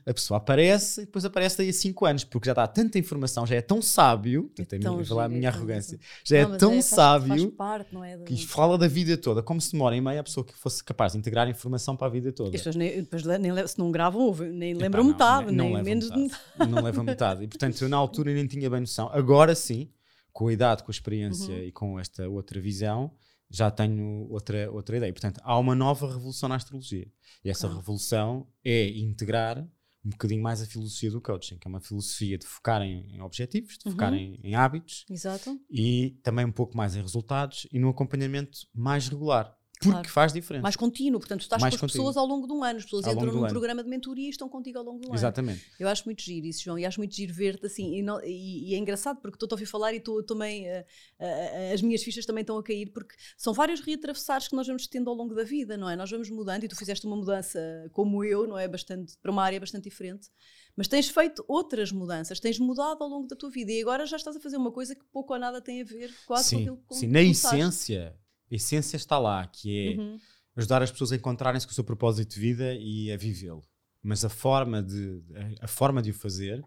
[0.05, 3.45] a pessoa aparece e depois aparece daí a 5 anos, porque já dá tanta informação,
[3.47, 6.43] já é tão sábio, É é tão a falar a minha é arrogância, já Não,
[6.43, 8.17] é mas tão faz- sábio parte, não é?
[8.17, 11.13] que fala da vida toda, como se demora em meia a pessoa que fosse capaz
[11.13, 12.49] de integrar informação para a vida toda.
[12.49, 15.63] As pessoas nem, depois nem, se não gravam, ouvem, nem Epá, lembram não, metade, não
[15.65, 16.41] nem levam menos de metade.
[16.51, 16.71] metade.
[16.71, 17.43] Não leva metade.
[17.45, 19.09] E portanto, eu na altura nem tinha bem noção.
[19.13, 19.89] Agora sim,
[20.33, 21.63] com a idade, com a experiência Uhum.
[21.63, 23.11] e com esta outra visão,
[23.49, 25.11] já tenho outra, outra ideia.
[25.13, 27.07] Portanto, há uma nova revolução na astrologia.
[27.43, 27.77] E essa Claro.
[27.77, 29.59] revolução é integrar
[30.05, 33.21] um bocadinho mais a filosofia do coaching, que é uma filosofia de focar em, em
[33.21, 34.17] objetivos, de focar Uhum.
[34.19, 35.59] em, em hábitos Exato.
[35.69, 39.53] e também um pouco mais em resultados e num acompanhamento mais regular.
[39.79, 40.09] Porque Claro.
[40.09, 40.63] faz diferença.
[40.63, 42.07] Mais contínuo, portanto, tu estás Mais com as contínuo.
[42.07, 43.49] pessoas ao longo de um ano, as pessoas Ao entram num ano.
[43.49, 45.15] programa de mentoria e estão contigo ao longo do ano.
[45.15, 45.63] Exatamente.
[45.79, 47.93] Eu acho muito giro isso, João, e acho muito giro ver-te assim.
[47.95, 50.67] E, não- e- e é engraçado porque estou a ouvir falar e estou também.
[50.67, 50.83] eh,
[51.19, 54.87] eh, as minhas fichas também estão a cair, porque são vários reatravessares que nós vamos
[54.87, 55.95] tendo ao longo da vida, não é?
[55.95, 57.59] Nós vamos mudando e tu fizeste uma mudança
[57.91, 58.67] como eu, não é?
[58.67, 60.27] Bastante, para uma área bastante diferente.
[60.75, 64.17] Mas tens feito outras mudanças, tens mudado ao longo da tua vida e agora já
[64.17, 66.61] estás a fazer uma coisa que pouco ou nada tem a ver quase com sim,
[66.63, 67.07] aquilo que sim.
[67.07, 67.57] com- na começaste.
[67.57, 68.15] essência,
[68.49, 70.19] essência está lá, que é Uhum.
[70.55, 73.63] ajudar as pessoas a encontrarem-se com o seu propósito de vida e a vivê-lo.
[74.01, 75.21] Mas a forma de,
[75.61, 76.63] a, a forma de o fazer,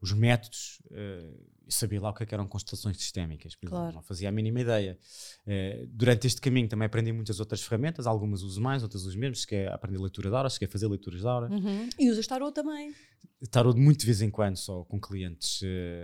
[0.00, 1.34] os métodos, eh,
[1.68, 3.94] eu sabia lá o que, é que eram constelações sistémicas, por exemplo, Claro.
[3.96, 4.98] não fazia a mínima ideia.
[5.46, 9.42] Eh, durante este caminho também aprendi muitas outras ferramentas, algumas uso mais, outras uso menos.
[9.42, 11.48] Cheguei a aprender leitura de aura, cheguei a fazer leituras de aura.
[11.52, 11.88] Uhum.
[11.98, 12.94] E usas tarot também.
[13.50, 15.60] Tarot muito de vez em quando só com clientes,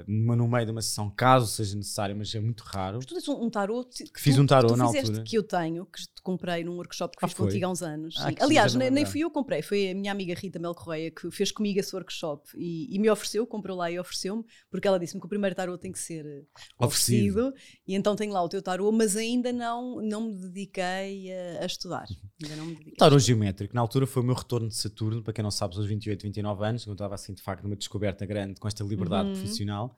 [0.06, 2.96] numa- no meio de uma sessão, caso seja necessário, mas é muito raro.
[2.98, 5.22] Mas tu tens um, um tarot que Fiz um tarot tu na altura.
[5.22, 7.46] que eu tenho, que te comprei num workshop que Ah, fiz foi?
[7.46, 8.14] contigo há uns anos.
[8.18, 11.10] Ah, Aliás, nem, nem fui eu que comprei, foi a minha amiga Rita Mel Correia
[11.10, 14.98] que fez comigo esse workshop e, e me ofereceu, comprou lá e ofereceu-me, porque ela
[14.98, 16.42] disse-me que o primeiro tarot tem que ser eh,
[16.78, 17.48] Oferecido.
[17.48, 17.54] oferecido,
[17.86, 21.66] e então tenho lá o teu tarot, mas ainda não, não me dediquei a, a
[21.66, 22.06] estudar.
[22.42, 22.94] Ainda não me dediquei.
[22.96, 25.86] Tarot geométrico, na altura foi o meu retorno de Saturno, para quem não sabe, aos
[25.86, 29.34] 28, 29 anos, eu estava assim de facto numa descoberta grande com esta liberdade Uhum.
[29.34, 29.96] profissional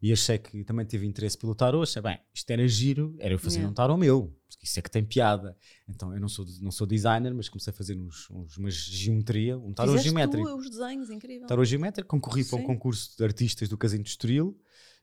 [0.00, 1.82] e achei que também teve interesse pelo tarot.
[1.82, 3.70] Achei, bem, isto era giro, era eu fazer Yeah.
[3.70, 5.56] um tarot meu, porque isso é que tem piada.
[5.88, 9.58] Então eu não sou, não sou designer, mas comecei a fazer uns, uns, umas geometria,
[9.58, 10.46] um tarot Fizeste geométrico.
[10.48, 11.46] tu os desenhos, incrível.
[11.48, 12.66] Tarot geométrico, concorri para um Sim.
[12.66, 14.56] concurso de artistas do Casino de Estoril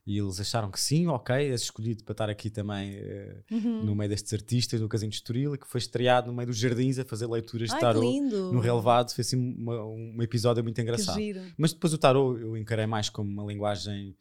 [0.06, 3.84] e eles acharam que sim, ok, és escolhido para estar aqui também eh, Uhum.
[3.84, 6.96] no meio destes artistas do Casino de Estoril que foi estreado no meio dos jardins
[6.98, 8.20] a fazer leituras de Ai, que tarot
[8.52, 11.18] no relevado, foi assim uma- um episódio muito engraçado.
[11.58, 14.14] Mas depois o tarot eu encarei mais como uma linguagem.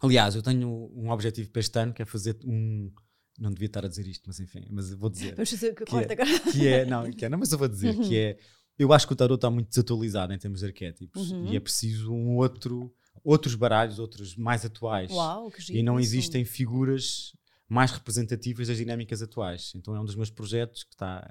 [0.00, 2.90] Aliás, eu tenho um objetivo para este ano que é fazer um.
[3.38, 5.34] Não devia estar a dizer isto, mas enfim, mas eu vou dizer.
[5.34, 6.52] Vamos fazer o que Que corta é- agora.
[6.52, 8.02] que é, não, que é, não, mas eu vou dizer Uhum.
[8.08, 8.38] que é.
[8.78, 11.46] Eu acho que o tarot está muito desatualizado em termos de arquétipos Uhum.
[11.52, 12.94] e é preciso um outro,
[13.24, 15.10] outros baralhos, outros mais atuais.
[15.10, 15.78] Uau, que giro.
[15.78, 16.10] e não isso.
[16.10, 17.32] existem figuras
[17.68, 19.72] mais representativas das dinâmicas atuais.
[19.74, 21.28] Então é um dos meus projetos que está.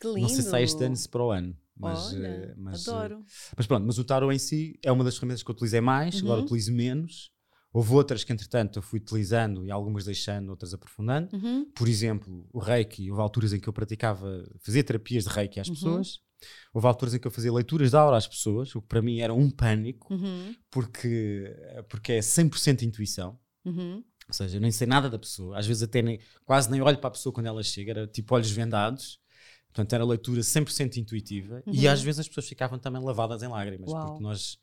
[0.00, 0.20] Que lindo.
[0.22, 1.56] Não sei se há este ano, se para o ano.
[1.76, 3.24] Mas, Olha, eh, mas, eh, adoro.
[3.56, 6.18] mas pronto, mas o tarot em si é uma das ferramentas que eu utilizei mais,
[6.18, 6.44] agora Uhum.
[6.44, 7.30] utilizo menos.
[7.72, 11.34] Houve outras que, entretanto, eu fui utilizando e algumas deixando, outras aprofundando.
[11.34, 11.64] Uhum.
[11.74, 15.68] Por exemplo, o Reiki, houve alturas em que eu praticava, fazia terapias de Reiki às
[15.68, 15.74] Uhum.
[15.74, 16.20] pessoas.
[16.72, 19.20] Houve alturas em que eu fazia leituras de aura às pessoas, o que para mim
[19.20, 20.54] era um pânico, Uhum.
[20.70, 21.54] porque,
[21.88, 23.38] porque é 100% intuição.
[23.64, 24.02] Uhum.
[24.28, 25.58] Ou seja, eu nem sei nada da pessoa.
[25.58, 28.34] Às vezes até nem, quase nem olho para a pessoa quando ela chega, era tipo
[28.34, 29.20] olhos vendados.
[29.66, 31.62] Portanto, era leitura 100% intuitiva.
[31.66, 31.92] E Uhum.
[31.92, 34.06] às vezes as pessoas ficavam também lavadas em lágrimas, Uau.
[34.08, 34.58] porque nós,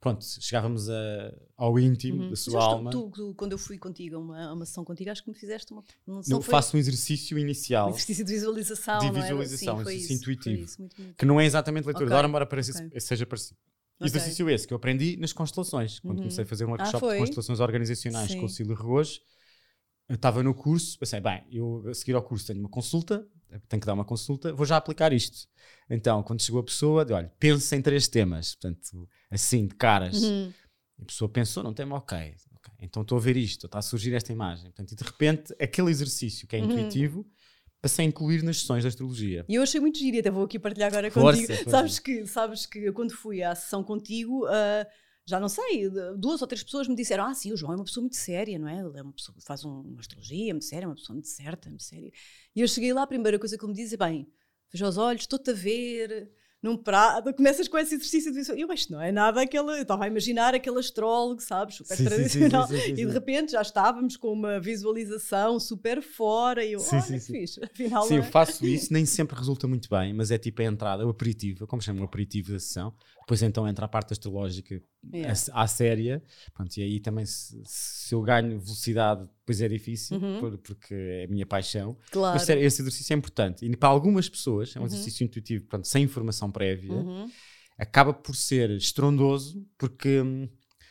[0.00, 2.30] pronto, chegávamos a- ao íntimo Uhum.
[2.30, 2.90] da sua alma.
[2.90, 5.72] Tu, tu, quando eu fui contigo a uma, uma sessão contigo, acho que me fizeste
[5.72, 5.84] uma.
[6.06, 8.98] Não foi faço um exercício inicial, um exercício de visualização.
[8.98, 9.22] De não era?
[9.22, 10.62] visualização, Sim, exercício isso, intuitivo.
[10.64, 11.16] isso, muito bonito.
[11.16, 13.00] que não é exatamente leitura Ok, de aura, embora pareça, ok.
[13.00, 13.58] seja parecido.
[14.00, 14.06] Ok.
[14.08, 16.00] Exercício esse que eu aprendi nas constelações.
[16.00, 16.22] Quando Uhum.
[16.24, 17.14] comecei a fazer um workshop foi?
[17.16, 18.40] de constelações organizacionais Sim.
[18.40, 19.20] com o Cílio Regojo,
[20.08, 23.26] estava no curso, pensei, bem, eu a seguir ao curso tenho uma consulta,
[23.68, 25.48] tenho que dar uma consulta, vou já aplicar isto.
[25.88, 30.22] Então, quando chegou a pessoa, de, olha, pensa em três temas, portanto, assim, de caras.
[30.22, 30.52] Uhum.
[31.02, 32.16] A pessoa pensou, não tema, ok,
[32.56, 34.66] ok, então estou a ver isto, está a surgir esta imagem.
[34.66, 36.66] Portanto, e de repente, aquele exercício que é Uhum.
[36.70, 37.26] intuitivo,
[37.80, 39.44] passei a incluir nas sessões de astrologia.
[39.48, 41.54] E eu achei muito giro, até vou aqui partilhar agora Força, contigo.
[41.56, 41.70] força.
[41.70, 44.86] Sabes que, sabes que eu, quando fui à sessão contigo, ah,
[45.30, 45.88] já não sei,
[46.18, 48.58] duas ou três pessoas me disseram: Ah, sim, o João é uma pessoa muito séria,
[48.58, 48.80] não é?
[48.80, 51.14] Ele é uma pessoa que faz um- uma astrologia, é muito séria, é uma pessoa
[51.14, 52.10] muito certa, é muito séria.
[52.54, 54.28] E eu cheguei lá, a primeira coisa que ele me disse é: Bem,
[54.72, 56.30] veja os olhos, estou-te a ver.
[56.62, 58.58] Num prato, começas com esse exercício de visual.
[58.58, 59.76] Eu, isto não é nada aquela.
[59.78, 61.76] Eu estava a imaginar aquele astrólogo, sabes?
[61.76, 62.68] Super Sim, tradicional.
[62.68, 66.62] sim, sim, E de repente já estávamos com uma visualização super fora.
[66.62, 67.60] E eu, Sim, olha sim, que fixe.
[67.64, 68.30] Afinal, Sim, não eu é?
[68.30, 71.80] faço isso, nem sempre resulta muito bem, mas é tipo a entrada, o aperitivo, como
[71.80, 72.94] chamo o aperitivo da sessão.
[73.20, 74.82] Depois então entra a parte astrológica,
[75.14, 75.32] Yeah.
[75.52, 76.22] à, à séria.
[76.52, 80.40] Pronto, e aí também, se, se eu ganho velocidade, depois é difícil, Uhum.
[80.40, 81.96] por- porque é a minha paixão.
[82.10, 82.34] Claro.
[82.34, 83.64] Mas sério, esse exercício é importante.
[83.64, 87.30] E para algumas pessoas, é um exercício intuitivo, portanto, sem informação prévia, Uhum.
[87.78, 90.22] acaba por ser estrondoso, porque.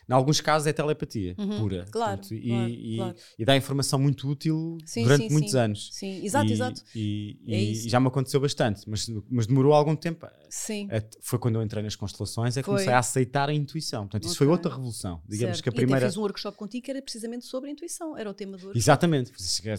[0.09, 1.85] Em alguns casos é telepatia Uhum, pura.
[1.91, 3.15] claro, Portanto, e, claro, e- claro.
[3.37, 5.57] e dá informação muito útil Sim, durante sim, muitos sim.
[5.57, 5.89] anos.
[5.93, 6.83] Sim, exato, e, exato.
[6.95, 10.27] E, É já me aconteceu bastante, mas, mas demorou algum tempo.
[10.49, 10.87] Sim.
[10.89, 12.73] É, Foi quando eu entrei nas constelações, é que Foi.
[12.75, 14.03] comecei a aceitar a intuição.
[14.07, 15.21] Portanto, isso foi outra revolução.
[15.27, 15.63] Digamos certo.
[15.63, 16.07] que a primeira.
[16.07, 18.17] fiz um workshop contigo que era precisamente sobre a intuição.
[18.17, 18.77] Era o tema do workshop.
[18.79, 19.31] Exatamente,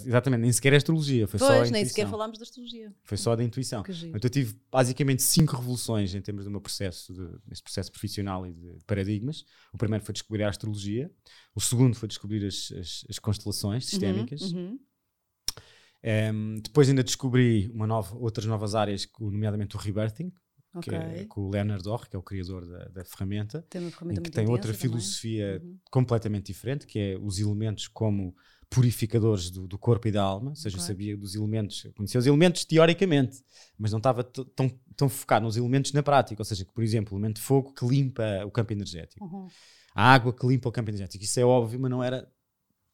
[0.06, 1.72] exatamente, nem sequer é astrologia, foi só a Pois, intuição.
[1.72, 2.94] nem sequer falámos da astrologia.
[3.02, 3.80] Foi só da intuição.
[3.80, 8.46] Então, eu tive basicamente cinco revoluções em termos do meu processo, de, nesse processo profissional
[8.46, 9.44] e de paradigmas.
[9.72, 11.10] O primeiro foi descobrir a astrologia,
[11.54, 14.40] o segundo foi descobrir as, as- as constelações sistémicas.
[14.42, 14.78] Uhum, uhum.
[16.02, 20.32] Em, depois ainda descobri uma nova, outras novas áreas, nomeadamente o rebirthing,
[20.74, 20.88] Ok.
[20.88, 23.90] que é com o Leonard Orr, que é o criador da, da ferramenta, Tem uma
[23.90, 25.78] ferramenta que tem outra filosofia Uhum.
[25.90, 28.34] completamente diferente, que é os elementos como
[28.70, 30.86] purificadores do, do corpo e da alma, ou seja, eu Ok.
[30.86, 33.42] sabia dos elementos, eu conhecia os elementos teoricamente,
[33.76, 37.12] mas não estava tão, tão focado nos elementos na prática, ou seja, que, por exemplo,
[37.14, 39.48] o elemento de fogo que limpa o campo energético, Uhum.
[39.94, 42.28] A água que limpa o campo energético, isso é óbvio, mas não era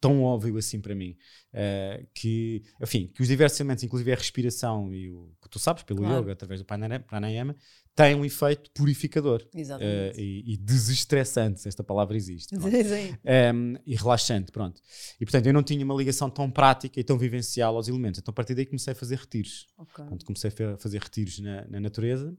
[0.00, 1.16] tão óbvio assim para mim,
[1.58, 5.82] Eh, que, enfim, que os diversos elementos, inclusive a respiração e o que tu sabes
[5.84, 6.20] pelo Claro.
[6.22, 7.56] yoga, através do pranayama-
[7.94, 9.42] têm um efeito purificador.
[9.54, 10.20] Exatamente.
[10.20, 12.54] e, e desestressante, se esta palavra existe.
[12.54, 12.70] pronto.
[12.76, 13.14] Sim, sim.
[13.54, 14.82] Um, e relaxante, pronto.
[15.18, 18.20] E portanto eu não tinha uma ligação tão prática e tão vivencial aos elementos.
[18.20, 19.66] Então a partir daí comecei a fazer retiros.
[19.78, 19.94] Ok.
[19.96, 22.36] Portanto, comecei a fa- fazer retiros na, na natureza,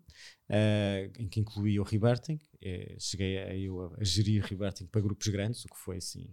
[0.49, 2.39] eh, em que incluía o rebirthing.
[2.61, 6.27] Eh, cheguei a, eu a, a gerir rebirthing para grupos grandes, o que foi assim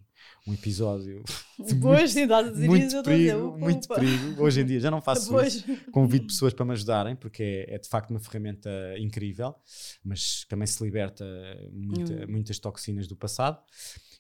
[0.47, 1.23] um episódio
[1.59, 3.95] de Pois, sim, muito estou a dizer, perigo, upa, muito upa.
[3.97, 4.43] perigo.
[4.43, 5.55] Hoje em dia já não faço Pois.
[5.57, 5.91] isso.
[5.91, 9.55] Convido pessoas para me ajudarem, porque é, é de facto uma ferramenta incrível,
[10.03, 11.25] mas também se liberta
[11.73, 12.27] muita- Hum.
[12.29, 13.61] muitas toxinas do passado.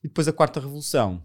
[0.02, 1.24] E depois a quarta revolução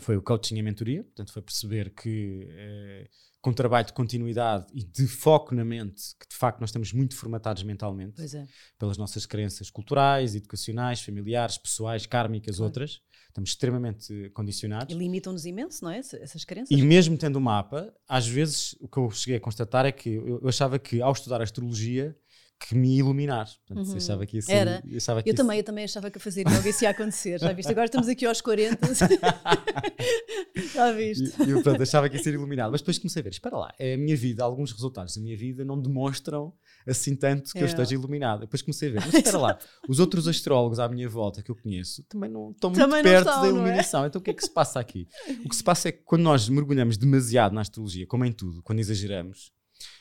[0.00, 3.08] foi o coaching e a mentoria, portanto foi perceber que eh,
[3.40, 7.14] com trabalho de continuidade e de foco na mente, que de facto nós estamos muito
[7.16, 8.46] formatados mentalmente é.
[8.78, 12.68] pelas nossas crenças culturais, educacionais, familiares, pessoais, kármicas, Claro.
[12.68, 14.92] outras, estamos extremamente condicionados.
[14.92, 15.98] E limitam-nos imenso, não é?
[15.98, 16.76] Essa- Essas crenças.
[16.76, 20.10] E mesmo tendo o mapa, às vezes o que eu cheguei a constatar é que
[20.14, 22.16] eu, eu achava que ao estudar astrologia
[22.60, 23.46] que me iluminar.
[23.66, 23.92] Portanto, Uhum.
[23.92, 24.82] eu achava que ia ser, Era.
[24.90, 27.38] eu achava que Eu também, eu também achava que a fazer yoga isso ia acontecer,
[27.40, 27.70] já viste?
[27.70, 28.78] Agora estamos aqui aos 40.
[30.74, 31.32] já viste?
[31.40, 32.70] E, e eu pronto, achava que ia ser iluminado.
[32.72, 35.36] Mas depois comecei a ver, espera lá, é a minha vida, alguns resultados da minha
[35.36, 36.52] vida não demonstram
[36.86, 37.66] assim tanto que eu É.
[37.66, 38.40] esteja iluminado.
[38.40, 41.56] Depois comecei a ver, mas espera lá, os outros astrólogos à minha volta que eu
[41.56, 43.48] conheço também não estão muito Também não perto estão, da não é?
[43.50, 44.06] iluminação.
[44.06, 45.06] Então o que é que se passa aqui?
[45.44, 48.62] O que se passa é que quando nós mergulhamos demasiado na astrologia, como em tudo,
[48.62, 49.52] quando exageramos,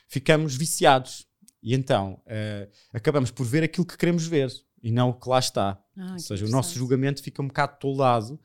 [0.07, 1.26] ficamos viciados.
[1.61, 5.39] E então eh, acabamos por ver aquilo que queremos ver e não o que lá
[5.39, 5.79] está.
[5.97, 8.39] Ah, Ou seja, o nosso julgamento fica um bocado toldado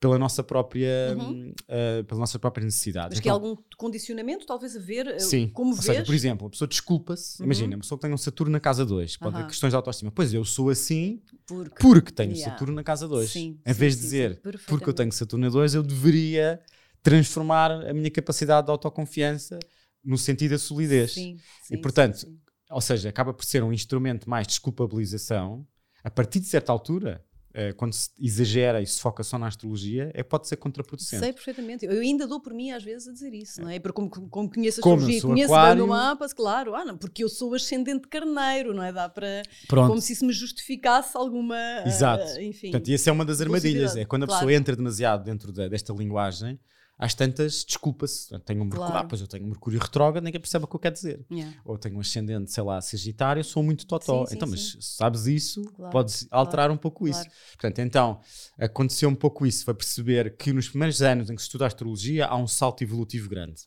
[0.00, 1.30] pela nossa própria, Uhum.
[1.32, 3.08] hum, eh, pela nossa própria necessidade.
[3.10, 6.14] Mas que há Então, algum condicionamento, talvez a ver eh, Sim, como ou seja, por
[6.14, 7.46] exemplo, a pessoa desculpa-se, Uhum.
[7.46, 10.10] imagina, uma pessoa que tem um Saturno na casa 2, pode ter questões de autoestima.
[10.12, 12.52] Pois eu sou assim porque, porque tenho Yeah.
[12.52, 13.30] Saturno na casa 2.
[13.30, 16.60] Sim, Em sim, vez de dizer porque eu tenho Saturno na 2, eu deveria
[17.02, 19.58] transformar a minha capacidade de autoconfiança
[20.04, 21.12] no sentido da solidez.
[21.12, 21.38] Sim,
[21.70, 22.40] E sim, portanto, sim, sim.
[22.70, 25.66] Ou seja, acaba por ser um instrumento mais de desculpabilização.
[26.02, 30.10] A partir de certa altura, eh, quando se exagera e se foca só na astrologia,
[30.12, 31.22] é, pode ser contraproducente.
[31.22, 31.84] Sei perfeitamente.
[31.86, 33.78] Eu ainda dou por mim às vezes a dizer isso, não é?
[33.78, 37.22] Porque como, como conheço a astrologia, conheço bem aquário- o mapa, claro, ah, não, porque
[37.22, 38.92] eu sou ascendente carneiro, não é?
[38.92, 39.42] Dá para.
[39.68, 39.88] Pronto.
[39.88, 41.56] Como se isso me justificasse alguma.
[41.86, 42.40] Exato.
[42.40, 42.70] enfim.
[42.70, 43.94] Portanto, e essa é uma das armadilhas.
[43.96, 44.40] É quando a claro.
[44.40, 46.58] pessoa entra demasiado dentro da- desta linguagem,
[46.98, 48.38] às tantas, desculpa-se.
[48.40, 49.06] Tenho um Mercúrio, Claro.
[49.06, 51.24] ah, pois eu tenho um Mercúrio retrógrado, ninguém percebe o que eu quero dizer.
[51.30, 51.56] Yeah.
[51.64, 54.20] Ou tenho um ascendente, sei lá, Sagitário, sou muito totó.
[54.24, 54.78] Sim, sim, então, mas sim.
[54.80, 57.26] sabes isso, Claro, podes alterar um pouco claro.
[57.26, 57.36] isso.
[57.52, 58.20] Portanto, então,
[58.58, 59.64] aconteceu um pouco isso.
[59.64, 62.82] Foi perceber que nos primeiros anos em que se estuda a astrologia, há um salto
[62.82, 63.62] evolutivo grande.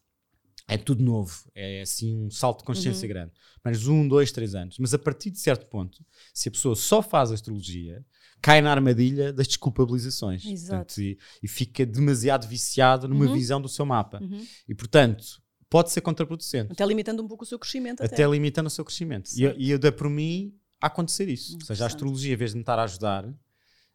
[0.69, 1.49] É tudo novo.
[1.55, 3.07] É assim um salto de consciência Uhum.
[3.13, 3.31] grande.
[3.63, 4.77] Mas um, dois, três anos.
[4.79, 8.05] Mas a partir de certo ponto, se a pessoa só faz astrologia,
[8.41, 10.43] cai na armadilha das desculpabilizações.
[10.43, 13.33] Portanto, e, e fica demasiado viciado numa Uhum.
[13.33, 14.19] visão do seu mapa.
[14.21, 14.45] Uhum.
[14.67, 15.25] E, portanto,
[15.69, 18.01] pode ser contraproducente Até limitando um pouco o seu crescimento.
[18.01, 18.27] até, Até.
[18.27, 19.27] limitando o seu crescimento.
[19.27, 19.59] E, Certo.
[19.59, 21.55] e eu dei por mim a acontecer isso.
[21.55, 23.27] Ou seja, a astrologia, em vez de me estar a ajudar,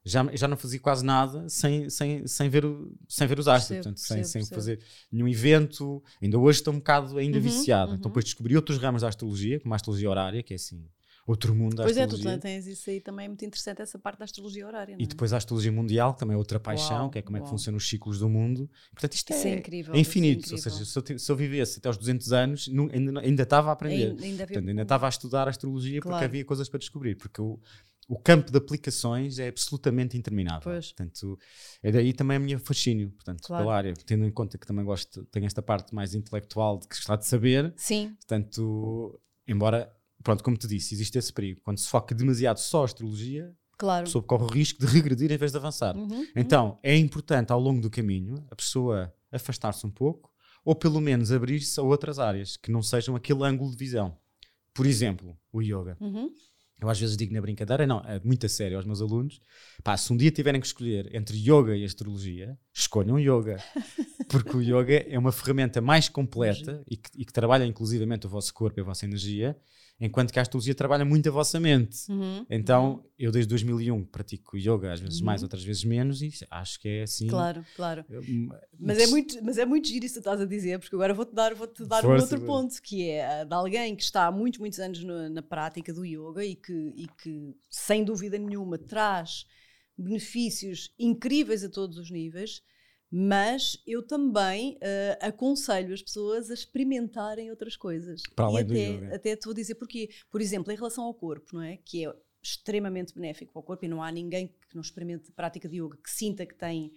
[0.04, 3.68] já, já não fazia quase nada sem, sem, sem, ver, o- sem ver os astros,
[3.68, 4.54] Percebo, portanto, sem, percebo, sem percebo.
[4.60, 4.80] fazer
[5.12, 6.02] nenhum evento.
[6.20, 7.92] Ainda hoje estou um bocado ainda Uhum, viciado.
[7.92, 7.96] uhum.
[7.98, 10.84] Então depois descobri outros ramos da astrologia, como a astrologia horária, que é assim,
[11.26, 12.38] outro mundo da Pois é, tu astrologia.
[12.40, 14.94] tens isso aí também é muito interessante, essa parte da astrologia horária.
[14.96, 15.06] Não E é?
[15.06, 17.44] depois a astrologia mundial, que também é outra paixão, Uau, que é como é que
[17.44, 17.50] uau.
[17.50, 18.68] funcionam os ciclos do mundo.
[18.92, 20.50] Portanto, isto Isso é, é incrível, é é infinito.
[20.52, 23.70] Ou seja, se eu, se eu vivesse até aos 200 anos, nu- ainda, ainda estava
[23.70, 24.10] a aprender.
[24.10, 26.16] Ainda, ainda Portanto, ainda estava a estudar astrologia Claro.
[26.16, 27.14] porque havia coisas para descobrir.
[27.16, 27.58] Porque o,
[28.08, 30.60] o campo de aplicações é absolutamente interminável.
[30.62, 30.92] Pois.
[30.92, 31.38] Portanto,
[31.82, 33.62] é daí também a minha fascínio, portanto, Claro.
[33.64, 36.96] pela área, tendo em conta que também gosto, tenho esta parte mais intelectual de que
[36.96, 39.90] gostar de saber, Sim, portanto, embora,
[40.22, 41.60] pronto, como te disse, existe esse perigo.
[41.62, 44.04] Quando se foca demasiado só a astrologia, a claro.
[44.04, 45.96] pessoa corre o risco de regredir em vez de avançar.
[45.96, 50.32] Uhum, Então, é importante ao longo do caminho a pessoa afastar-se um pouco
[50.64, 54.16] ou pelo menos abrir-se a outras áreas que não sejam aquele ângulo de visão.
[54.72, 55.96] Por exemplo, o yoga.
[56.00, 56.30] uhum.
[56.80, 59.40] Eu às vezes digo na brincadeira, não, é muito a sério aos meus alunos,
[59.84, 63.62] pá, se um dia tiverem que escolher entre yoga e astrologia, escolham yoga.
[64.28, 68.28] Porque o yoga é uma ferramenta mais completa e que, e que trabalha inclusivamente o
[68.28, 69.56] vosso corpo e a vossa energia,
[70.04, 72.10] enquanto que a astrologia trabalha muito a vossa mente.
[72.10, 72.44] Uhum.
[72.50, 75.26] Então, eu desde 2001 pratico yoga, às vezes Uhum.
[75.26, 77.28] mais, outras vezes menos, e acho que é assim.
[77.28, 78.04] Claro, claro.
[78.10, 78.48] Hum,
[78.78, 81.14] Mas é, muito, mas é muito giro isso que tu estás a dizer, porque agora
[81.14, 84.32] vou-te dar, vou -te dar um outro ponto, que é de alguém que está há
[84.32, 88.76] muitos, muitos anos no- na prática do yoga e que, e que, sem dúvida nenhuma,
[88.76, 89.46] traz
[89.96, 92.60] benefícios incríveis a todos os níveis,
[93.14, 98.22] mas eu também eh, aconselho as pessoas a experimentarem outras coisas.
[98.34, 99.14] Para e além do até, yoga.
[99.16, 100.08] até te vou dizer porquê.
[100.30, 101.76] Por exemplo, em relação ao corpo, não é?
[101.76, 105.34] Que é extremamente benéfico para o corpo e não há ninguém que não experimente a
[105.34, 106.90] prática de yoga que sinta que tem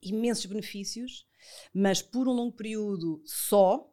[0.00, 1.26] imensos benefícios,
[1.74, 3.92] mas por um longo período só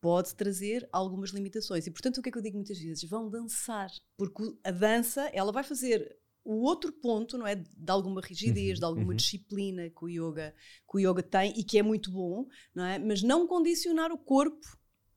[0.00, 1.86] pode trazer algumas limitações.
[1.86, 3.04] E portanto, o que é que eu digo muitas vezes?
[3.04, 8.20] Vão dançar, porque a dança, ela vai fazer o outro ponto, não é, de alguma
[8.20, 9.16] rigidez, Uhum, de alguma uhum.
[9.16, 10.54] disciplina que o yoga
[10.90, 12.98] que o yoga tem e que é muito bom, não é?
[12.98, 14.66] Mas não condicionar o corpo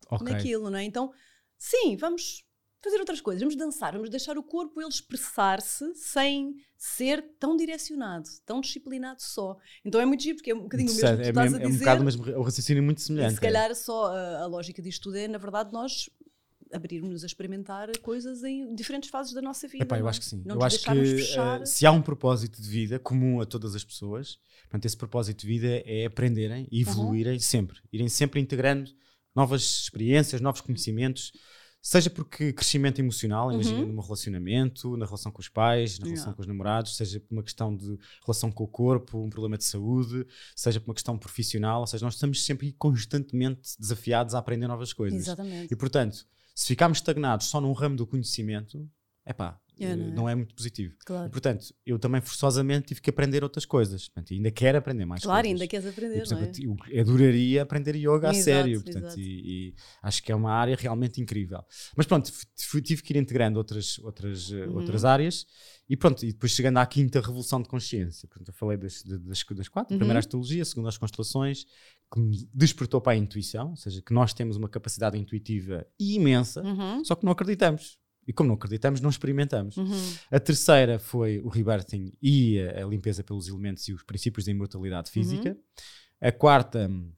[0.10, 0.26] ok.
[0.26, 0.84] naquilo, não é?
[0.84, 1.12] Então,
[1.58, 2.44] sim, vamos
[2.82, 8.30] fazer outras coisas, vamos dançar, vamos deixar o corpo ele expressar-se sem ser tão direcionado,
[8.46, 9.58] tão disciplinado só.
[9.84, 11.58] Então é muito giro, porque é um bocadinho o mesmo que tu é, estás mesmo-
[11.58, 11.80] a é um dizer.
[11.80, 13.34] bocado o mesmo, o raciocínio muito e semelhante.
[13.34, 16.10] se calhar só a, a lógica disto tudo é, na verdade, nós
[16.74, 19.84] abrirmos a experimentar coisas em diferentes fases da nossa vida.
[19.84, 20.10] Epá, eu é?
[20.10, 20.42] acho que sim.
[20.46, 21.62] Não eu acho que fechar.
[21.62, 25.42] eh, se há um propósito de vida comum a todas as pessoas, portanto, esse propósito
[25.42, 26.90] de vida é aprenderem e Uhum.
[26.92, 28.92] evoluírem sempre, irem sempre integrando
[29.36, 31.32] novas experiências, novos conhecimentos,
[31.80, 33.94] seja porque crescimento emocional, imagina Uhum.
[33.94, 36.36] num relacionamento, na relação com os pais, na relação Yeah.
[36.36, 39.64] com os namorados, seja por uma questão de relação com o corpo, um problema de
[39.64, 44.68] saúde, seja por uma questão profissional, ou seja, nós estamos sempre constantemente desafiados a aprender
[44.68, 45.20] novas coisas.
[45.20, 45.72] Exatamente.
[45.72, 46.26] E portanto,
[46.60, 48.90] se ficarmos estagnados só num ramo do conhecimento,
[49.24, 49.32] É,
[49.80, 50.12] eh, não é?
[50.12, 50.96] não é muito positivo.
[50.96, 54.08] E, Claro, portanto, eu também forçosamente tive que aprender outras coisas.
[54.08, 55.62] Portanto, ainda quero aprender mais claro coisas.
[55.62, 56.52] ainda queres E, aprender, por não é?
[56.92, 58.82] eu adoraria aprender yoga a Exato, sério.
[58.82, 61.64] Portanto, e, e acho que é uma área realmente incrível.
[61.96, 62.32] Mas pronto,
[62.82, 64.78] tive que ir integrando outras, outras, eh, Uhum.
[64.78, 65.46] outras áreas.
[65.90, 68.28] E pronto, e depois chegando à quinta revolução de consciência.
[68.28, 69.92] Portanto, eu falei das, das, das quatro.
[69.92, 70.00] A Uhum.
[70.00, 71.66] primeira a astrologia, a segunda as constelações,
[72.12, 73.72] que me despertou para a intuição.
[73.72, 77.98] Ou seja, que nós temos uma capacidade intuitiva imensa, Uhum, só que não acreditamos.
[78.28, 79.78] E como não acreditamos, não experimentamos.
[79.78, 80.14] uhum.
[80.30, 84.52] A terceira foi o rebirthing e a, a limpeza pelos elementos e os princípios da
[84.52, 85.52] imortalidade física.
[85.52, 85.58] Uhum.
[86.20, 87.12] A quarta hum,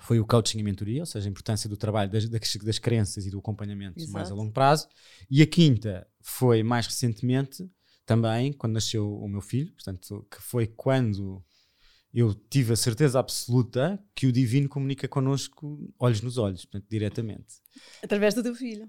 [0.00, 3.30] foi o coaching e mentoria, ou seja, a importância do trabalho das, das, crenças e
[3.30, 4.34] do acompanhamento mais a Exato.
[4.34, 4.88] longo prazo.
[5.30, 7.70] E a quinta foi mais recentemente,
[8.06, 11.42] também, quando nasceu o meu filho, portanto, que foi quando
[12.14, 17.54] eu tive a certeza absoluta que o divino comunica connosco olhos nos olhos, portanto, diretamente.
[18.02, 18.88] Através do teu filho.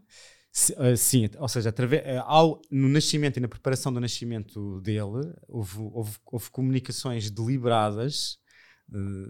[0.77, 5.33] Ah, sim, ou seja, atrave- ah, ao, no nascimento e na preparação do nascimento dele,
[5.47, 8.37] houve, houve, houve comunicações deliberadas,
[8.93, 9.29] ah,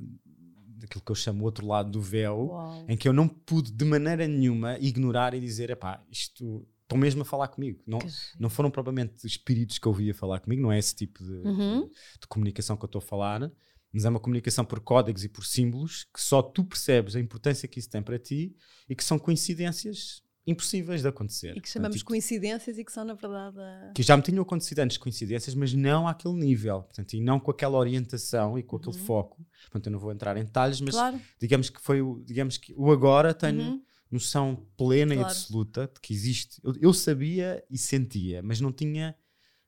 [0.78, 2.86] daquilo que eu chamo o outro lado do véu, Uau.
[2.88, 7.24] em que eu não pude de maneira nenhuma ignorar e dizer: epá, isto estão mesmo
[7.24, 7.82] a falar comigo.
[7.88, 7.98] Não,
[8.40, 11.86] não foram propriamente espíritos que eu ouvia falar comigo, não é esse tipo de, Uhum.
[11.86, 13.52] de- de comunicação que eu estou a falar,
[13.96, 17.66] mas é uma comunicação por códigos e por símbolos que só tu percebes a importância
[17.68, 18.54] que isso tem para ti
[18.90, 21.56] e que são coincidências impossíveis de acontecer.
[21.58, 23.92] E que chamamos de Portanto, coincidências e que são, na verdade, a...
[23.96, 27.50] que já me tinham acontecido antes coincidências, mas não àquele nível, portanto, e não com
[27.50, 29.44] aquela orientação e com aquele foco.
[29.64, 31.00] Portanto, eu não vou entrar em detalhes, mas Uhum.
[31.02, 31.22] claro.
[31.40, 33.82] digamos que foi o, digamos que o agora tenho Uhum.
[34.12, 35.32] noção plena e Claro.
[35.34, 36.62] absoluta de que existe.
[36.64, 39.16] Eu, eu sabia e sentia, mas não tinha,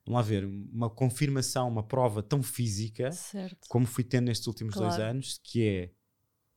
[0.07, 3.67] vamos lá ver, uma confirmação, uma prova tão física Certo.
[3.69, 5.11] como fui tendo nestes últimos dois Claro.
[5.11, 5.91] anos, que é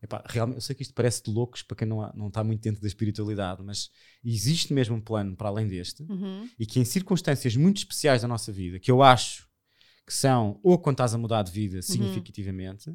[0.03, 2.43] epá, realmente, eu sei que isto parece de loucos para quem não, há- não está
[2.43, 3.91] muito dentro da espiritualidade, mas
[4.25, 6.49] existe mesmo um plano para além deste Uhum.
[6.59, 9.47] e que em circunstâncias muito especiais da nossa vida, que eu acho
[10.07, 11.55] que são ou quando estás a mudar de Uhum.
[11.55, 12.91] vida significativamente,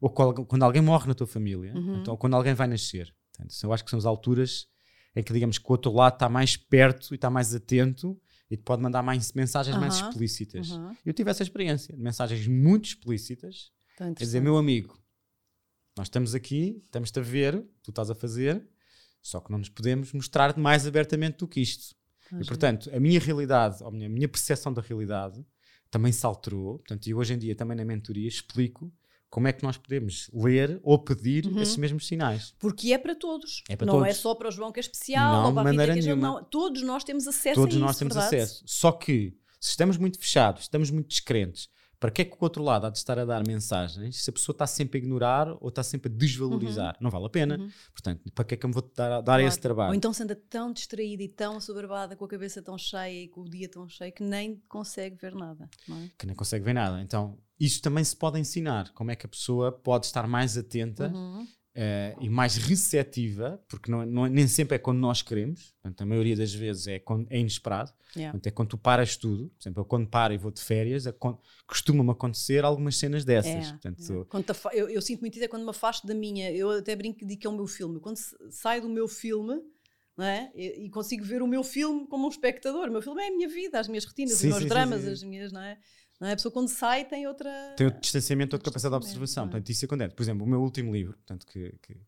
[0.00, 1.96] ou qual- quando alguém morre na tua família, Uhum.
[2.00, 3.12] então, ou quando alguém vai nascer.
[3.32, 4.66] Portanto, eu acho que são as alturas
[5.16, 8.16] em que, digamos, que o outro lado está mais perto e está mais atento
[8.54, 10.70] e te pode mandar mais mensagens mais explícitas.
[10.70, 10.96] Uhum.
[11.04, 14.96] Eu tive essa experiência de mensagens muito explícitas, quer dizer, meu amigo,
[15.96, 18.64] nós estamos aqui, estamos-te a ver, tu estás a fazer,
[19.20, 21.96] só que não nos podemos mostrar mais abertamente do que isto.
[22.40, 25.44] E, portanto, a minha realidade, a minha, a minha percepção da realidade
[25.90, 26.78] também se alterou.
[26.78, 28.92] Portanto, e hoje em dia, também na mentoria, explico
[29.34, 31.60] como é que nós podemos ler ou pedir Uhum.
[31.60, 32.54] esses mesmos sinais.
[32.56, 33.64] Porque é para todos.
[33.68, 34.20] É para não é todos.
[34.22, 36.22] só para o João que é especial, Não, ou para a Rita maneira é nenhuma.
[36.38, 36.44] não.
[36.44, 38.36] Todos nós temos acesso Todos a isso, nós temos verdade?
[38.36, 38.62] acesso.
[38.64, 41.68] Só que, se estamos muito fechados, estamos muito descrentes,
[41.98, 44.32] para que é que o outro lado há de estar a dar mensagens se a
[44.32, 46.96] pessoa está sempre a ignorar ou está sempre a desvalorizar?
[47.00, 47.56] Não vale a pena.
[47.58, 47.70] Uhum.
[47.92, 49.42] Portanto, para que é que eu me vou dar, dar Claro.
[49.42, 49.88] esse trabalho?
[49.88, 53.28] Ou então se anda tão distraída e tão assoberbada, com a cabeça tão cheia e
[53.28, 55.68] com o dia tão cheio que nem consegue ver nada.
[55.88, 56.10] Não é?
[56.16, 57.00] Que nem consegue ver nada.
[57.00, 58.92] Então, isto também se pode ensinar.
[58.92, 61.46] Como é que a pessoa pode estar mais atenta Uhum.
[61.76, 66.06] eh, e mais receptiva, porque não, não- nem sempre é quando nós queremos, portanto, a
[66.06, 68.30] maioria das vezes é, quando, é inesperado, Yeah.
[68.32, 69.48] portanto, é quando tu paras tudo.
[69.50, 71.36] Por exemplo, eu quando paro e vou de férias, acon-
[71.66, 73.66] costuma-me acontecer algumas cenas dessas.
[73.66, 74.00] É, portanto,
[74.72, 74.78] é.
[74.78, 76.48] Eu, eu sinto muito isso é quando me afasto da minha.
[76.52, 77.98] Eu até brinco digo que é o meu filme.
[77.98, 78.18] Quando
[78.50, 79.60] saio do meu filme.
[80.16, 80.48] É?
[80.54, 82.88] e, e consigo ver o meu filme como um espectador.
[82.88, 85.02] O meu filme é a minha vida, as minhas rotinas, Sim, os meus sim, dramas,
[85.02, 85.10] sim.
[85.10, 85.50] as minhas.
[85.50, 85.76] Não é?
[86.24, 86.32] Não é?
[86.32, 87.74] A pessoa quando sai tem outra.
[87.76, 89.44] tem outro distanciamento, outra capacidade de observação.
[89.44, 89.46] é?
[89.46, 90.14] Portanto, isso acontece.
[90.14, 92.00] Por exemplo, o meu último livro, portanto, que, que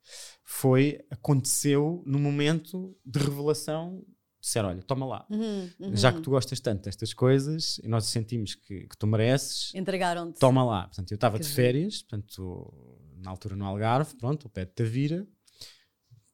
[0.43, 4.03] foi, aconteceu no momento de revelação.
[4.41, 5.27] Disseram, olha, toma lá.
[5.29, 5.97] Uhum, uhum.
[5.97, 10.39] Já que tu gostas tanto destas coisas e nós sentimos que, que tu mereces, Entregaram-te.
[10.39, 10.85] toma lá.
[10.85, 15.27] Portanto, eu estava de férias, portanto, na altura no Algarve, pronto, ao pé de Tavira,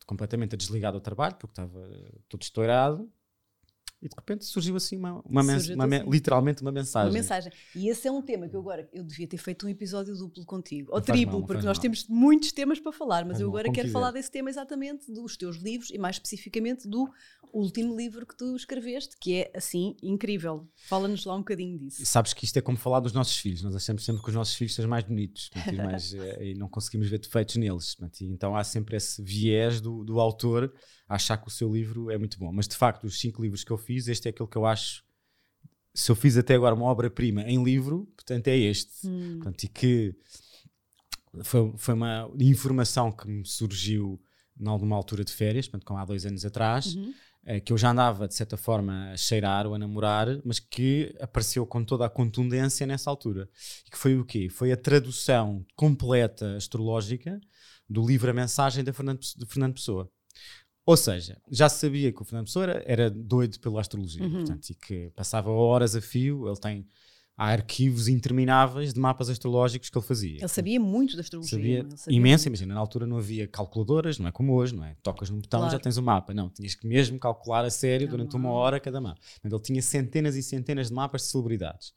[0.06, 1.90] completamente a desligar do trabalho, porque estava
[2.28, 3.10] todo estourado.
[4.02, 6.10] E de repente surgiu assim uma, uma, Surgiu-te uma assim.
[6.10, 7.08] literalmente uma mensagem.
[7.10, 7.52] Uma mensagem.
[7.74, 10.44] E esse é um tema que eu agora eu devia ter feito um episódio duplo
[10.44, 11.82] contigo, ou triplo, mal, porque nós mal.
[11.82, 13.92] temos muitos temas para falar, mas eu agora quero quiser.
[13.92, 17.08] falar desse tema exatamente dos teus livros e mais especificamente do
[17.52, 20.66] último livro que tu escreveste, que é assim incrível.
[20.88, 22.02] Fala-nos lá um bocadinho disso.
[22.02, 23.62] E Sabes que isto é como falar dos nossos filhos.
[23.62, 26.44] Nós achamos sempre que os nossos filhos são mais bonitos portanto, e, os mais, eh,
[26.46, 27.94] e não conseguimos ver defeitos neles.
[27.94, 30.72] portanto, e então há sempre esse viés do, do autor
[31.14, 32.52] achar que o seu livro é muito bom.
[32.52, 35.04] Mas de facto, os cinco livros que eu fiz, este é aquele que eu acho.
[35.94, 39.06] Se eu fiz até agora uma obra-prima em livro, portanto é este.
[39.06, 39.34] Hum.
[39.36, 40.14] Portanto, e que
[41.42, 44.20] foi, foi uma informação que me surgiu
[44.64, 47.12] alguma altura de férias, portanto, como há dois anos atrás, Uhum.
[47.44, 51.14] eh, que eu já andava, de certa forma, a cheirar ou a namorar, mas que
[51.20, 53.48] apareceu com toda a contundência nessa altura.
[53.86, 54.48] E que foi o quê?
[54.48, 57.40] Foi a tradução completa astrológica
[57.88, 60.10] do livro A Mensagem de Fernando Pessoa.
[60.84, 64.30] Ou seja, já sabia que o Fernando Pessoa era, doido pela astrologia, Uhum.
[64.32, 66.86] portanto, e que passava horas a fio, ele tem
[67.36, 70.36] há arquivos intermináveis de mapas astrológicos que ele fazia.
[70.38, 71.50] Ele sabia muito da astrologia.
[71.82, 74.94] Sabia sabia imenso, imagina, na altura não havia calculadoras, não é como hoje, não é?
[75.02, 75.72] Tocas num botão Claro.
[75.72, 76.34] já tens o mapa.
[76.34, 78.40] Não, tinhas que mesmo calcular a sério Não, durante não.
[78.40, 79.18] uma hora cada mapa.
[79.42, 81.92] Ele tinha centenas e centenas de mapas de celebridades.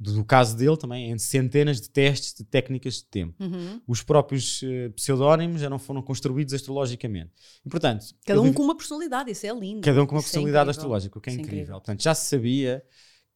[0.00, 3.34] Do, caso dele também, em centenas de testes de técnicas de tempo.
[3.42, 3.80] Uhum.
[3.86, 7.32] Os próprios eh, pseudónimos já não foram construídos astrologicamente.
[7.66, 9.80] E, portanto, Cada um vivi- com uma personalidade, isso é lindo.
[9.80, 10.70] cada um com uma é personalidade incrível.
[10.70, 11.74] astrológica, o que é Isso incrível.
[11.74, 12.82] Portanto, já se sabia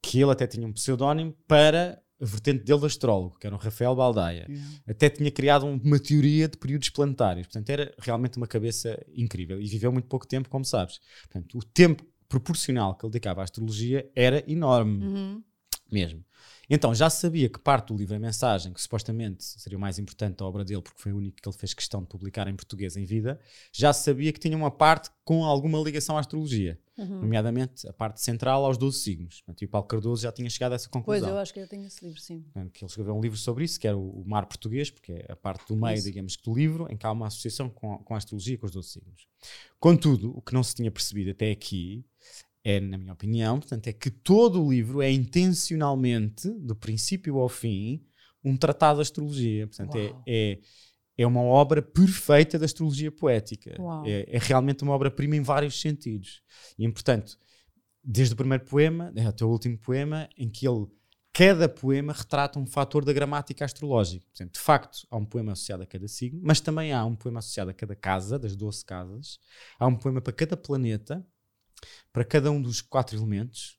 [0.00, 3.58] que ele até tinha um pseudónimo para a vertente dele de astrólogo, que era o
[3.58, 4.68] Rafael Baldaia Yeah.
[4.86, 7.48] até tinha criado um- uma teoria de períodos planetários.
[7.48, 9.60] Portanto, era realmente uma cabeça incrível.
[9.60, 11.00] E viveu muito pouco tempo, como sabes.
[11.28, 15.42] Portanto, o tempo proporcional que ele dedicava à astrologia era enorme, Uhum.
[15.90, 16.24] mesmo.
[16.70, 20.36] Então, já sabia que parte do livro A Mensagem, que supostamente seria o mais importante
[20.36, 22.96] da obra dele, porque foi o único que ele fez questão de publicar em português
[22.96, 23.38] em vida,
[23.72, 27.22] já sabia que tinha uma parte com alguma ligação à astrologia, Uhum.
[27.22, 29.40] nomeadamente a parte central aos 12 signos.
[29.40, 31.28] Portanto, e o Paulo Cardoso já tinha chegado a essa Pois, conclusão.
[31.30, 32.44] eu acho que eu tenho esse livro, sim.
[32.72, 35.36] Que ele escreveu um livro sobre isso, que era o, Mar Português, porque é a
[35.36, 36.04] parte do meio, Isso.
[36.06, 38.72] digamos do livro, em que há uma associação com, a- com a astrologia, com os
[38.72, 39.26] 12 signos.
[39.80, 42.04] Contudo, o que não se tinha percebido até aqui
[42.64, 47.48] é, na minha opinião, portanto, é que todo o livro é intencionalmente, do princípio ao
[47.48, 48.04] fim,
[48.44, 49.66] um tratado de astrologia.
[49.66, 50.58] Portanto, é, é,
[51.18, 53.76] é uma obra perfeita da astrologia poética.
[54.04, 56.42] É, é realmente uma obra-prima em vários sentidos.
[56.78, 57.38] E, portanto,
[58.02, 60.86] desde o primeiro poema até o último poema, em que ele,
[61.32, 64.26] cada poema retrata um fator da gramática astrológica.
[64.32, 67.14] Por exemplo, de facto, há um poema associado a cada signo, mas também há um
[67.14, 69.38] poema associado a cada casa, das 12 casas.
[69.78, 71.24] Há um poema para cada planeta,
[72.12, 73.78] para cada um dos quatro elementos,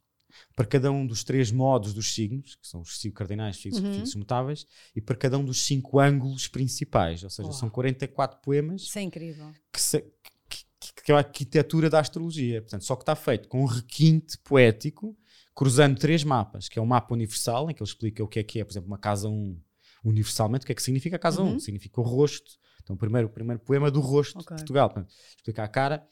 [0.56, 3.93] para cada um dos três modos dos signos, que são os signos cardinais, fixos, Uhum.
[3.93, 7.24] fixos mutáveis, e para cada um dos cinco ângulos principais.
[7.24, 7.58] Ou seja, Uau.
[7.58, 9.51] são 44 poemas Isso é incrível.
[9.72, 10.01] que, se-
[10.49, 10.64] que-
[11.04, 12.62] que- é a arquitetura da astrologia.
[12.62, 15.16] Portanto, só que está feito com um requinte poético,
[15.56, 18.43] cruzando três mapas, que é o mapa universal, em que ele explica o que é
[18.43, 19.56] que é, por exemplo, uma casa 1
[20.04, 21.56] universalmente, o que é que significa a casa Uhum.
[21.56, 21.60] 1?
[21.60, 22.51] Significa o rosto.
[22.82, 24.56] Então, o primeiro, o primeiro poema é do rosto Ok.
[24.56, 24.89] de Portugal.
[24.89, 26.06] Portanto, explica a cara.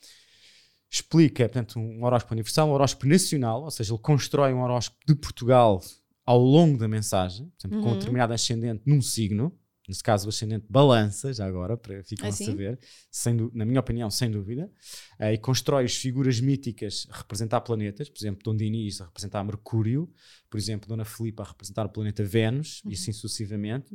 [0.92, 5.16] Explica, portanto, um horóscopo universal, um horóscopo nacional, ou seja, ele constrói um horóscopo de
[5.16, 5.82] Portugal
[6.26, 7.98] ao longo da mensagem, portanto, com um Uhum.
[7.98, 12.32] determinado ascendente num signo, nesse caso o ascendente balança, já agora, para ficam Ah, a
[12.34, 12.78] saber,
[13.10, 14.70] sem na minha opinião, sem dúvida,
[15.18, 19.44] eh, e constrói as figuras míticas a representar planetas, por exemplo, Dom Dinis a representar
[19.46, 20.12] Mercúrio,
[20.50, 22.92] por exemplo, Dona Filipa a representar o planeta Vênus, Uhum.
[22.92, 23.94] e assim sucessivamente.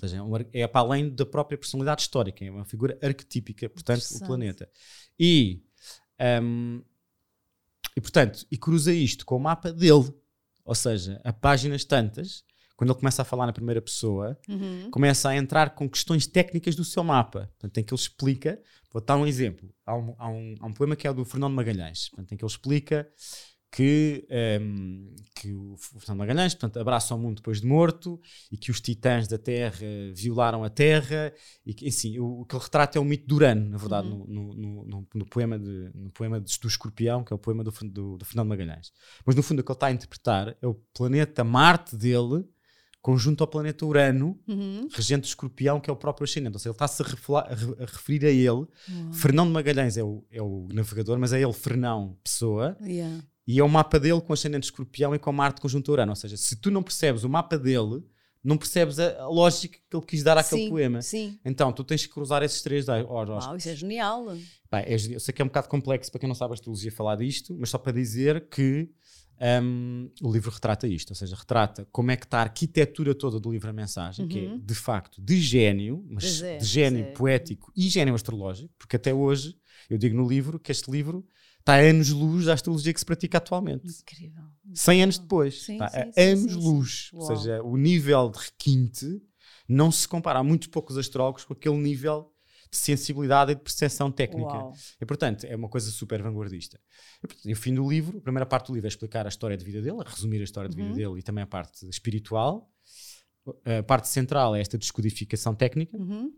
[0.00, 0.22] Ou seja,
[0.52, 4.70] é, é para além da própria personalidade histórica, é uma figura arquetípica, portanto, o planeta.
[5.18, 5.64] E,
[6.42, 6.82] hum,
[7.96, 10.12] e, portanto, e cruza isto com o mapa dele,
[10.64, 12.44] ou seja, a páginas tantas,
[12.76, 14.88] quando ele começa a falar na primeira pessoa, Uhum.
[14.90, 17.50] começa a entrar com questões técnicas do seu mapa.
[17.58, 18.60] Portanto, em que ele explica,
[18.92, 19.68] vou dar um exemplo.
[19.84, 22.36] Há um, há um, há um poema que é o do Fernando Magalhães, portanto, em
[22.36, 23.08] que ele explica
[23.70, 28.18] que, ehm, que o Fernando Magalhães portanto, abraça o mundo depois de morto
[28.50, 31.32] e que os titãs da Terra violaram a Terra
[31.66, 34.08] e que, assim, o, o que ele retrata é o mito de Urano, na verdade,
[34.08, 34.24] Uhum.
[34.26, 37.62] no, no, no, no poema, de, no poema de- do Escorpião, que é o poema
[37.62, 38.90] do, do, do Fernando Magalhães.
[39.26, 42.44] Mas no fundo o que ele está a interpretar é o planeta Marte dele
[43.00, 44.88] conjunto ao planeta Urano, Uhum.
[44.92, 46.54] regente do escorpião, que é o próprio ascendente.
[46.54, 48.48] Ou seja, ele está-se a, referir a ele.
[48.48, 48.68] Uau.
[49.12, 53.22] Fernão de Magalhães é o, é o navegador, mas é ele, Fernão, pessoa, Yeah.
[53.48, 56.12] E é o mapa dele com ascendente de escorpião e com Marte conjunto Urano.
[56.12, 58.04] Ou seja, se tu não percebes o mapa dele,
[58.44, 61.00] não percebes a, a lógica que ele quis dar àquele Sim, poema.
[61.00, 61.38] Sim.
[61.42, 63.46] Então, tu tens que cruzar esses três horóscopos.
[63.46, 64.36] Uau, isso é genial.
[64.68, 67.16] Pá, é eu sei que é um bocado complexo para quem não sabe astrologia falar
[67.16, 68.90] disto, mas só para dizer que
[69.62, 73.40] hum, o livro retrata isto, ou seja, retrata como é que está a arquitetura toda
[73.40, 74.58] do livro A Mensagem, que é Uhum.
[74.58, 77.12] de facto de gênio, mas é, de gênio é.
[77.12, 79.56] poético e gênio astrológico, porque até hoje
[79.88, 81.26] eu digo no livro que este livro
[81.68, 83.86] está a anos-luz da astrologia que se pratica atualmente.
[83.86, 84.44] Incrível.
[84.74, 85.62] 100 anos depois.
[85.62, 87.10] Sim, está sim, a sim, anos-luz.
[87.12, 89.06] Ou seja, o nível de requinte
[89.68, 92.32] não se compara a muitos poucos astrólogos com aquele nível
[92.70, 94.50] de sensibilidade e de percepção técnica.
[94.52, 94.72] Uau.
[95.00, 96.78] E portanto, é uma coisa super vanguardista.
[97.44, 99.64] E, o fim do livro, a primeira parte do livro é explicar a história de
[99.64, 100.94] vida dele, a resumir a história de vida Uhum.
[100.94, 102.70] dele e também a parte espiritual.
[103.64, 105.96] A parte central é esta descodificação técnica.
[105.96, 106.30] Uhum.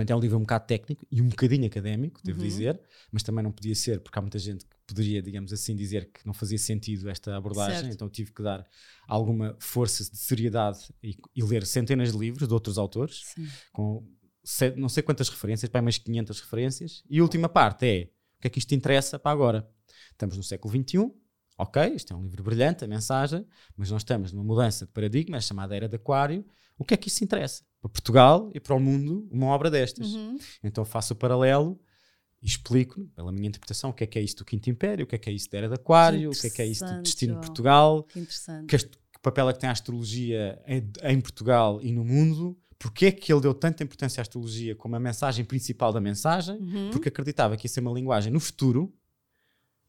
[0.00, 2.46] Portanto, é um livro um bocado técnico e um bocadinho académico, devo Uhum.
[2.46, 2.80] dizer,
[3.12, 6.26] mas também não podia ser, porque há muita gente que poderia, digamos assim, dizer que
[6.26, 7.92] não fazia sentido esta abordagem, Certo.
[7.94, 8.66] então tive que dar
[9.06, 13.46] alguma força de seriedade e, e ler centenas de livros de outros autores, Sim.
[13.72, 14.06] com
[14.76, 18.46] não sei quantas referências, para mais 500 referências, e a última parte é o que
[18.46, 19.70] é que isto interessa para agora.
[20.12, 21.10] Estamos no século XXI,
[21.58, 23.46] ok, isto é um livro brilhante, a mensagem,
[23.76, 26.44] mas nós estamos numa mudança de paradigma, é chamada Era de Aquário,
[26.78, 27.62] o que é que isso interessa?
[27.80, 30.12] Para Portugal e para o mundo, uma obra destas.
[30.14, 30.38] Uhum.
[30.62, 31.80] Então faço o paralelo
[32.42, 35.06] e explico, pela minha interpretação, o que é que é isto do Quinto Império, o
[35.08, 36.84] que é que é isto da Era de Aquário, o que é que é isto
[36.86, 37.40] do destino de.
[37.46, 38.26] Portugal, Que
[38.66, 43.06] que, que papel é que tem a astrologia em, em Portugal e no mundo, porque
[43.06, 46.90] é que ele deu tanta importância à astrologia como a mensagem principal da mensagem, Uhum.
[46.90, 48.92] porque acreditava que ia ser uma linguagem no futuro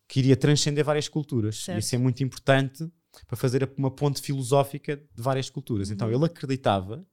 [0.07, 1.63] que iria transcender várias culturas.
[1.63, 1.77] Certo.
[1.77, 2.85] Ia ser muito importante
[3.27, 5.89] para fazer uma ponte filosófica de várias culturas.
[5.89, 6.15] Então Uhum.
[6.15, 7.05] ele acreditava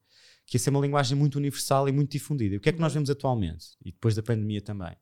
[0.49, 2.55] que ia ser uma linguagem muito universal e muito difundida.
[2.55, 3.67] E o que é que nós vemos atualmente?
[3.85, 4.95] E depois da pandemia também.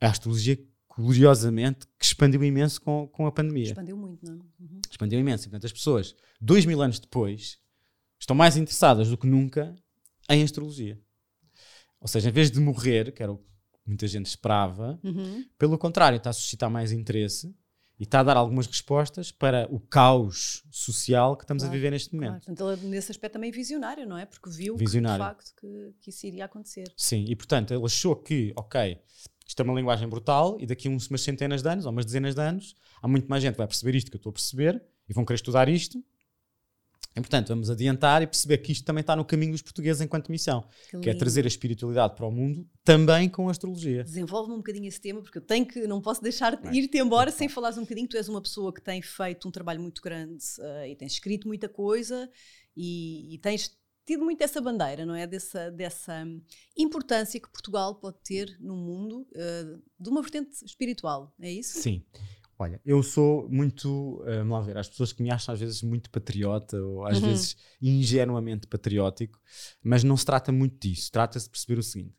[0.00, 0.58] A astrologia,
[0.88, 4.38] curiosamente, que expandiu imenso com, com a pandemia Expandiu muito, não é?
[4.60, 4.80] Uhum.
[4.90, 5.44] expandiu imenso.
[5.44, 7.58] E, portanto, as pessoas, dois mil anos depois,
[8.18, 9.74] estão mais interessadas do que nunca
[10.30, 10.98] em astrologia.
[12.00, 13.44] Ou seja, em vez de morrer, que era o que
[13.86, 15.44] muita gente esperava, Uhum.
[15.58, 17.54] pelo contrário, está a suscitar mais interesse
[17.98, 21.90] e está a dar algumas respostas para o caos social que estamos Claro, a viver
[21.90, 22.26] neste Claro.
[22.26, 22.44] momento.
[22.46, 24.26] Portanto, ele nesse aspecto também visionário, não é?
[24.26, 25.24] Porque viu Visionário.
[25.24, 26.92] que, de facto que, que isso iria acontecer.
[26.96, 28.98] Sim, e portanto ele achou que, ok,
[29.46, 32.04] isto é uma linguagem brutal e daqui a uns, umas centenas de anos ou umas
[32.04, 34.32] dezenas de anos há muito mais gente que vai perceber isto que eu estou a
[34.32, 36.02] perceber e vão querer estudar isto.
[37.16, 40.30] E portanto vamos adiantar e perceber que isto também está no caminho dos portugueses enquanto
[40.32, 41.18] missão, que é lindo.
[41.18, 44.02] trazer a espiritualidade para o mundo também com a astrologia.
[44.02, 47.30] Desenvolve-me um bocadinho esse tema, porque eu tenho que, não posso deixar de ir-te embora
[47.30, 48.08] sem falares um bocadinho.
[48.08, 51.46] Tu és uma pessoa que tem feito um trabalho muito grande eh, e tens escrito
[51.46, 52.28] muita coisa
[52.76, 53.70] e, e tens
[54.04, 55.26] tido muito essa bandeira, não é?
[55.26, 56.26] Dessa, dessa
[56.76, 61.80] importância que Portugal pode ter no mundo eh, de uma vertente espiritual, é isso?
[61.80, 62.04] Sim.
[62.64, 65.82] Olha, eu sou muito, eh, vamos lá ver, as pessoas que me acham às vezes
[65.82, 67.24] muito patriota ou às Uhum.
[67.26, 69.38] vezes ingenuamente patriótico,
[69.82, 71.10] mas não se trata muito disso.
[71.12, 72.14] Trata-se de perceber o seguinte: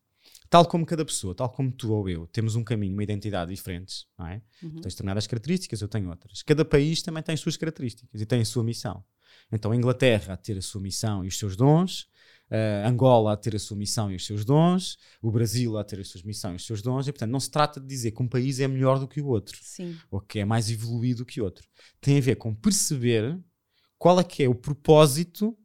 [0.50, 4.06] tal como cada pessoa, tal como tu ou eu, temos um caminho, uma identidade diferentes,
[4.18, 4.42] não é?
[4.62, 4.70] Uhum.
[4.76, 6.44] Tu tens determinadas características, eu tenho outras.
[6.44, 9.04] Cada país também tem as suas características e tem a sua missão.
[9.52, 12.08] Então, a Inglaterra a ter a sua missão e os seus dons,
[12.50, 16.00] a Angola a ter a sua missão e os seus dons, o Brasil a ter
[16.00, 18.22] a sua missão e os seus dons, e portanto não se trata de dizer que
[18.22, 19.98] um país é melhor do que o outro Sim.
[20.12, 21.68] ou que é mais evoluído que outro.
[22.00, 23.40] Tem a ver com perceber
[23.98, 25.58] qual é que é o propósito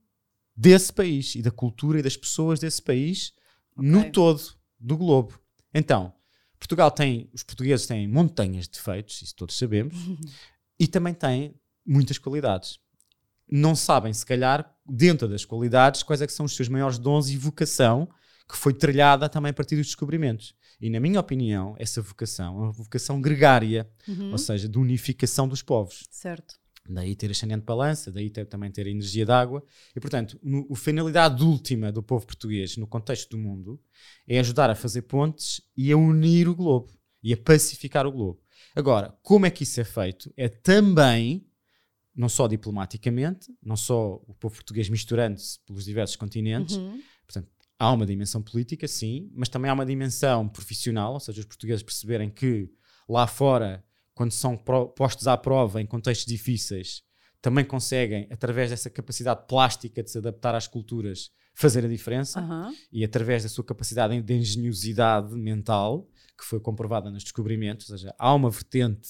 [0.56, 3.32] desse país e da cultura e das pessoas desse país
[3.76, 4.10] no Ok.
[4.12, 4.42] todo
[4.78, 5.38] do globo.
[5.74, 6.12] Então,
[6.58, 9.94] Portugal tem, os portugueses têm montanhas de defeitos, isso todos sabemos,
[10.78, 11.54] e também têm
[11.86, 12.78] muitas qualidades.
[13.50, 17.28] Não sabem, se calhar, dentro das qualidades, quais é que são os seus maiores dons
[17.30, 18.08] e vocação
[18.48, 20.54] que foi trilhada também a partir dos descobrimentos.
[20.80, 24.32] E, na minha opinião, essa vocação é uma vocação gregária, Uhum.
[24.32, 26.04] ou seja, de unificação dos povos.
[26.10, 26.54] Certo.
[26.88, 29.62] Daí ter ascendente balança, daí ter, também ter a energia d'água.
[29.94, 33.80] E, portanto, no, a finalidade última do povo português, no contexto do mundo,
[34.26, 36.90] é ajudar a fazer pontes e a unir o globo
[37.22, 38.40] e a pacificar o globo.
[38.74, 40.32] Agora, como é que isso é feito?
[40.36, 41.46] É também,
[42.20, 47.00] não só diplomaticamente, não só o povo português misturando-se pelos diversos continentes, Uhum.
[47.78, 51.82] há uma dimensão política, sim, mas também há uma dimensão profissional, ou seja, os portugueses
[51.82, 52.70] perceberem que
[53.08, 53.82] lá fora,
[54.14, 54.54] quando são
[54.94, 57.02] postos à prova em contextos difíceis,
[57.40, 62.70] também conseguem, através dessa capacidade plástica de se adaptar às culturas, fazer a diferença Aham.
[62.92, 66.06] e através da sua capacidade de engenhosidade mental,
[66.36, 69.08] que foi comprovada nos descobrimentos, ou seja, há uma vertente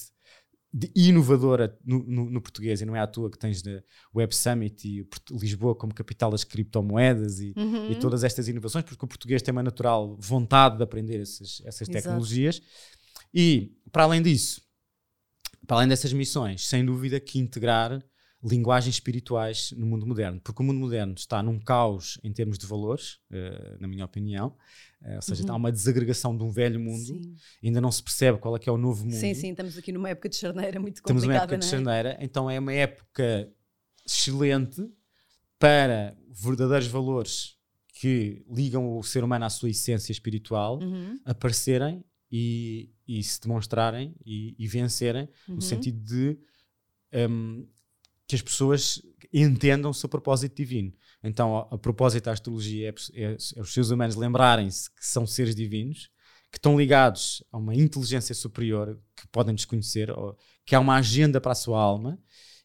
[0.73, 3.81] de inovadora no, no- no português, e não é à toa que tens na
[4.15, 7.91] Web Summit e Lisboa como capital das criptomoedas e, Uhum.
[7.91, 11.81] e todas estas inovações, porque o português tem uma natural vontade de aprender essas, essas
[11.89, 11.91] Exato.
[11.91, 12.61] tecnologias.
[13.33, 14.61] E, para além disso,
[15.67, 18.01] para além dessas missões, sem dúvida que integrar
[18.43, 22.65] linguagens espirituais no mundo moderno, porque o mundo moderno está num caos em termos de
[22.65, 24.55] valores, eh, na minha opinião,
[25.03, 25.53] Eh, ou seja, Uhum.
[25.53, 27.35] há uma desagregação de um velho mundo, Sim.
[27.63, 29.15] ainda não se percebe qual é que é o novo mundo.
[29.15, 31.69] sim, sim, estamos aqui numa época de charneira muito Estamos numa complicada, época de é?
[31.69, 33.51] charneira, então é uma época
[34.05, 34.87] excelente
[35.57, 37.57] para verdadeiros valores
[37.93, 41.19] que ligam o ser humano à sua essência espiritual Uhum.
[41.25, 45.55] aparecerem e, e se demonstrarem e, e vencerem, Uhum.
[45.55, 46.37] no sentido de
[47.27, 47.67] hum,
[48.31, 49.01] que as pessoas
[49.33, 50.93] entendam o seu propósito divino.
[51.23, 55.27] Então, a, a propósito da astrologia é, é- é os seres humanos lembrarem-se que são
[55.27, 56.09] seres divinos,
[56.51, 61.39] que estão ligados a uma inteligência superior que podem desconhecer, ou, que há uma agenda
[61.39, 62.17] para a sua alma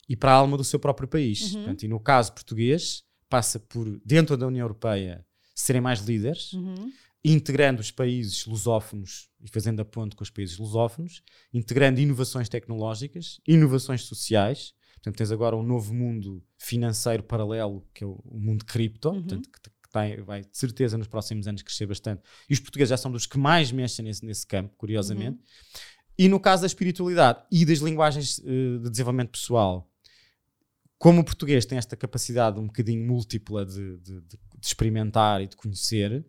[0.08, 1.40] e para a alma do seu próprio país.
[1.42, 1.52] Uhum.
[1.62, 6.92] Portanto, e no caso português, passa por, dentro da União Europeia, serem mais líderes, Uhum.
[7.24, 13.40] integrando os países lusófonos e fazendo a ponte com os países lusófonos, integrando inovações tecnológicas,
[13.46, 14.72] inovações sociais.
[15.06, 19.22] Portanto, tens agora um novo mundo financeiro paralelo, que é o, o mundo cripto, Uhum.
[19.22, 22.22] portanto, que, que tem- vai de certeza nos próximos anos crescer bastante.
[22.50, 25.38] E os portugueses já são dos que mais mexem nesse, nesse campo, curiosamente.
[26.18, 29.88] E no caso da espiritualidade e das linguagens eh, de desenvolvimento pessoal,
[30.98, 35.46] como o português tem esta capacidade um bocadinho múltipla de, de- de- de experimentar e
[35.46, 36.26] de conhecer,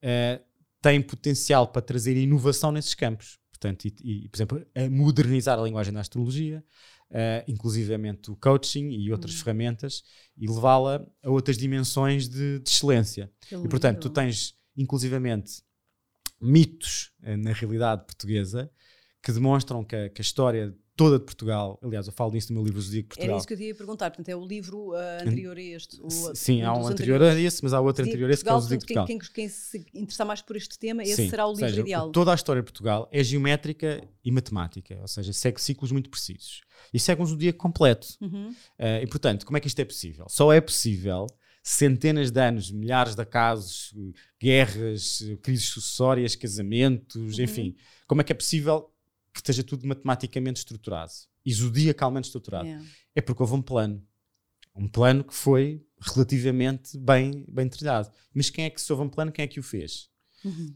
[0.00, 0.40] eh,
[0.80, 3.38] tem potencial para trazer inovação nesses campos.
[3.50, 3.94] Portanto, e,
[4.24, 6.64] e, por exemplo, a modernizar a linguagem da astrologia,
[7.16, 10.02] eh, inclusivamente o coaching e outras ferramentas,
[10.36, 13.30] e levá-la a outras dimensões de, de excelência.
[13.40, 15.62] Que E portanto, tu tens inclusivamente
[16.40, 18.68] mitos eh, na realidade portuguesa
[19.22, 22.60] que demonstram que a, que a história toda de Portugal, aliás, eu falo disso no
[22.60, 23.38] meu livro Zodíaco de Era Portugal.
[23.38, 26.00] isso que eu ia perguntar, portanto é o livro ah, anterior a este.
[26.00, 28.48] o- Sim, há dos um anterior a esse, mas há outro anterior a esse que
[28.48, 29.06] é o Zodíaco de Portugal.
[29.06, 31.80] quem, quem, quem se interessar mais por este tema, esse Sim, será o livro seja,
[31.80, 32.10] ideal.
[32.10, 36.60] Toda a história de Portugal é geométrica e matemática, ou seja, segue ciclos muito precisos.
[36.92, 38.06] E segue um zodíaco completo.
[38.20, 38.54] Uhum.
[38.78, 40.26] Eh, e portanto, como é que isto é possível?
[40.28, 41.26] Só é possível
[41.66, 47.44] centenas de anos, milhares de acasos, eh, guerras, eh, crises sucessórias, casamentos, Uhum.
[47.44, 47.74] enfim.
[48.06, 48.90] Como é que é possível
[49.34, 51.12] que esteja tudo matematicamente estruturado
[51.44, 52.66] e zodiacalmente estruturado?
[52.66, 52.86] Yeah.
[53.14, 54.02] É porque houve um plano.
[54.74, 58.10] Um plano que foi relativamente bem, bem trilhado.
[58.32, 60.08] Mas quem é que, se houve um plano, quem é que o fez?
[60.44, 60.74] Uhum.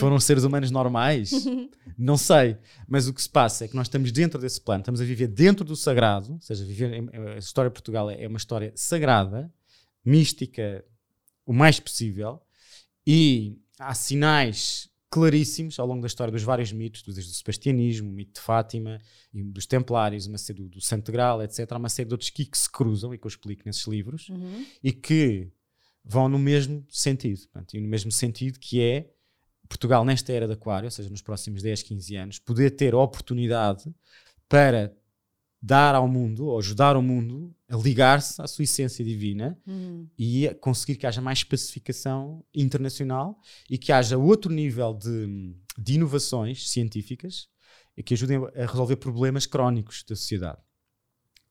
[0.00, 1.30] Foram seres humanos normais?
[1.96, 2.56] Não sei.
[2.88, 5.28] Mas o que se passa é que nós estamos dentro desse plano, estamos a viver
[5.28, 8.72] dentro do sagrado, ou seja, viver em- a história de Portugal é é uma história
[8.74, 9.52] sagrada,
[10.04, 10.84] mística,
[11.46, 12.40] o mais possível,
[13.06, 18.12] e há sinais claríssimos ao longo da história dos vários mitos, desde o sebastianismo, o
[18.12, 18.98] mito de Fátima,
[19.34, 21.66] e dos templários, uma série do, do Santo Graal, etc.
[21.72, 24.28] Há uma série de outros que, que se cruzam e que eu explico nesses livros
[24.28, 24.64] Uhum.
[24.82, 25.50] e que
[26.04, 27.40] vão no mesmo sentido.
[27.42, 29.10] Portanto, e no mesmo sentido que é
[29.68, 32.98] Portugal, nesta era de Aquário, ou seja, nos próximos 10, 15 anos, poder ter a
[32.98, 33.92] oportunidade
[34.48, 34.96] para
[35.62, 40.08] dar ao mundo, ou ajudar o mundo a ligar-se à sua essência divina Uhum.
[40.18, 43.38] e a conseguir que haja mais pacificação internacional
[43.68, 47.48] e que haja outro nível de, de inovações científicas
[48.04, 50.58] que ajudem a resolver problemas crónicos da sociedade.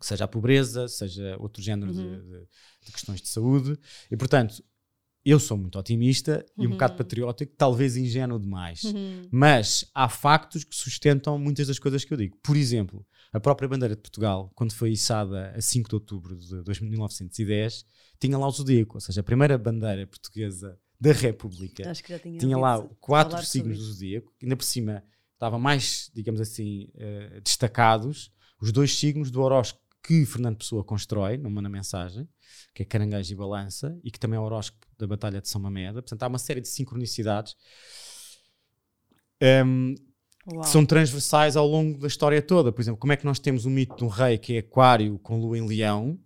[0.02, 2.22] Seja a pobreza, seja outro género de- Uhum.
[2.22, 2.40] de,
[2.86, 3.78] de questões de saúde.
[4.10, 4.64] E, portanto,
[5.26, 6.70] eu sou muito otimista e um Uhum.
[6.72, 8.86] bocado patriótico, talvez ingênuo demais.
[8.86, 9.28] Uhum.
[9.30, 12.38] Mas há factos que sustentam muitas das coisas que eu digo.
[12.42, 16.84] Por exemplo, a própria bandeira de Portugal, quando foi içada a 5 de outubro de
[16.84, 17.86] 1910,
[18.20, 22.20] tinha lá o zodíaco, ou seja, a primeira bandeira portuguesa da República Acho que já
[22.20, 25.04] tinha, tinha lá quatro signos do zodíaco, ainda por cima
[25.34, 31.38] estava mais, digamos assim, eh, destacados os dois signos do horóscopo, que Fernando Pessoa constrói
[31.38, 32.28] numa na mensagem,
[32.74, 35.62] que é Caranguejo e Balança, e que também é o horóscopo da Batalha de São
[35.62, 36.02] Mameda.
[36.02, 37.56] Portanto, há uma série de sincronicidades
[39.66, 39.96] um,
[40.48, 42.72] que são transversais ao longo da história toda.
[42.72, 45.20] Por exemplo, como é que nós temos o mito de um rei que é Aquário
[45.20, 46.20] com Lua em Leão,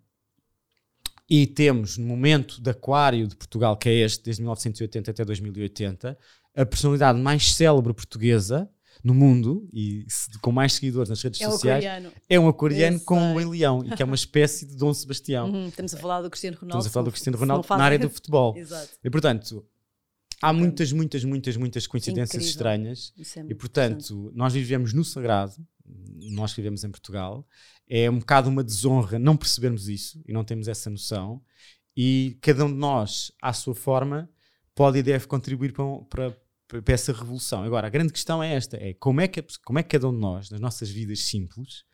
[1.30, 6.18] e temos, no momento de Aquário de Portugal, que é este, desde 1980 até 2080,
[6.56, 8.70] a personalidade mais célebre portuguesa
[9.04, 10.06] no mundo e
[10.42, 11.84] com mais seguidores nas redes é sociais
[12.30, 15.50] é um aquariano com um leão e que é uma espécie de Dom Sebastião.
[15.50, 16.78] Uhum, estamos a falar do Cristiano Ronaldo.
[16.78, 18.56] Estamos a falar do Cristiano Ronaldo na área do futebol.
[18.56, 18.90] Exato.
[19.04, 19.66] E portanto,
[20.44, 22.50] há muitas, muitas, muitas, muitas coincidências Incrível.
[22.50, 23.14] estranhas.
[23.38, 25.56] É e portanto, nós vivemos no sagrado,
[26.32, 27.48] nós que vivemos em Portugal,
[27.88, 31.42] é um bocado uma desonra não percebermos isso e não temos essa noção.
[31.96, 34.30] E cada um de nós, à sua forma,
[34.76, 36.32] pode e deve contribuir para,
[36.68, 37.64] para, para essa revolução.
[37.64, 40.14] Agora, a grande questão é esta: é como é, que, como é que cada um
[40.14, 41.86] de nós, nas nossas vidas simples,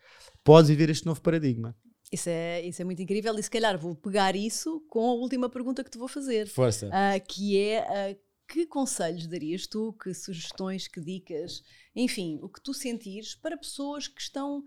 [0.44, 1.76] pode viver este novo paradigma?
[2.12, 5.48] Isso é, isso é muito incrível e se calhar vou pegar isso com a última
[5.48, 6.48] pergunta que te vou fazer.
[6.48, 6.88] Força.
[6.88, 11.62] Uh, que é uh, que conselhos darias tu, que sugestões, que dicas,
[11.96, 14.64] enfim, o que tu sentires para pessoas que estão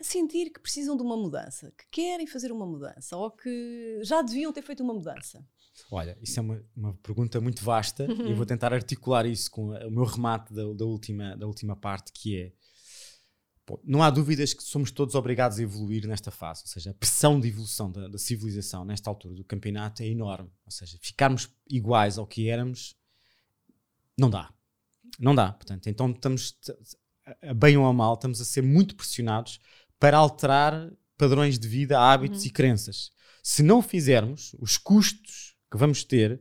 [0.00, 4.22] a sentir que precisam de uma mudança, que querem fazer uma mudança ou que já
[4.22, 5.46] deviam ter feito uma mudança?
[5.90, 9.68] Olha, isso é uma, uma pergunta muito vasta e eu vou tentar articular isso com
[9.68, 12.52] o meu remate da, da, última, da última parte, que é
[13.84, 17.38] não há dúvidas que somos todos obrigados a evoluir nesta fase, ou seja, a pressão
[17.38, 22.16] de evolução da, da civilização nesta altura do campeonato é enorme, ou seja, ficarmos iguais
[22.16, 22.96] ao que éramos
[24.18, 24.52] não dá,
[25.18, 26.54] não dá, portanto, então estamos,
[27.56, 29.60] bem ou mal, estamos a ser muito pressionados
[29.98, 32.46] para alterar padrões de vida, hábitos uhum.
[32.46, 33.10] e crenças.
[33.42, 36.40] Se não o fizermos, os custos que vamos ter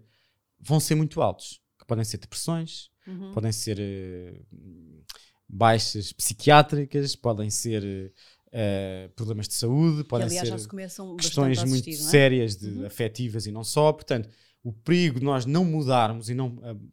[0.60, 1.60] vão ser muito altos.
[1.80, 3.32] Que podem ser depressões, uhum.
[3.34, 5.04] podem ser uh,
[5.48, 8.14] baixas psiquiátricas, podem ser
[8.48, 10.70] uh, problemas de saúde, podem aliás, ser
[11.18, 11.94] questões muito é?
[11.94, 12.86] sérias de uhum.
[12.86, 13.92] afetivas e não só.
[13.92, 14.30] Portanto,
[14.64, 16.92] o perigo de nós não mudarmos e não uh,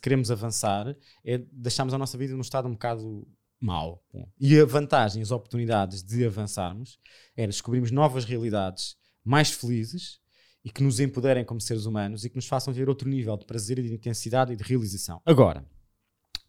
[0.00, 3.26] queremos avançar é deixarmos a nossa vida num estado um bocado
[3.60, 4.04] mau.
[4.38, 6.98] E a vantagem, as oportunidades de avançarmos
[7.36, 10.20] era descobrirmos novas realidades mais felizes
[10.64, 13.46] e que nos empoderem como seres humanos e que nos façam ver outro nível de
[13.46, 15.20] prazer e de intensidade e de realização.
[15.24, 15.64] Agora,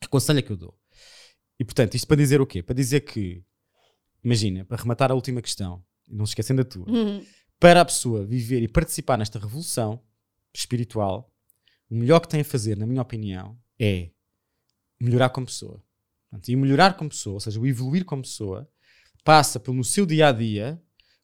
[0.01, 0.77] que conselho é que eu dou?
[1.59, 2.61] E portanto, isto para dizer o quê?
[2.61, 3.43] Para dizer que,
[4.23, 7.25] imagina, para rematar a última questão, não se esquecendo da tua, uhum.
[7.59, 10.01] para a pessoa viver e participar nesta revolução
[10.53, 11.31] espiritual,
[11.89, 14.09] o melhor que tem a fazer, na minha opinião, é
[14.99, 15.81] melhorar como pessoa.
[16.47, 18.69] E melhorar como pessoa, ou seja, o evoluir como pessoa,
[19.23, 20.81] passa pelo no seu dia a dia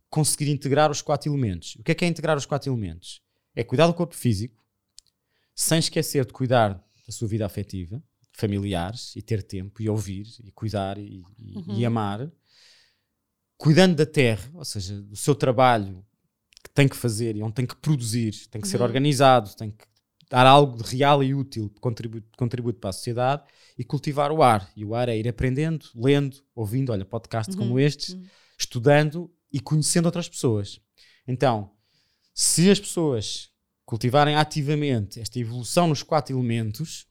[0.09, 1.75] conseguir integrar os quatro elementos.
[1.75, 3.21] O que é que é integrar os quatro elementos?
[3.55, 4.63] É cuidar do corpo físico,
[5.55, 6.73] sem esquecer de cuidar
[7.05, 8.01] da sua vida afetiva,
[8.31, 11.79] familiares, e ter tempo, e ouvir, e cuidar, e, e, uhum.
[11.79, 12.31] e amar.
[13.57, 16.05] Cuidando da terra, ou seja, do seu trabalho
[16.63, 18.71] que tem que fazer e onde tem que produzir, tem que uhum.
[18.71, 19.85] ser organizado, tem que
[20.33, 23.43] dar algo de real e útil, contributo, contributo para a sociedade
[23.77, 24.67] e cultivar o ar.
[24.75, 27.61] E o ar é ir aprendendo, lendo, ouvindo, olha, podcasts uhum.
[27.61, 28.25] como estes, uhum.
[28.57, 30.81] estudando e conhecendo outras pessoas.
[31.27, 31.69] Então,
[32.33, 33.51] se as pessoas
[33.85, 37.05] cultivarem ativamente esta evolução nos quatro elementos,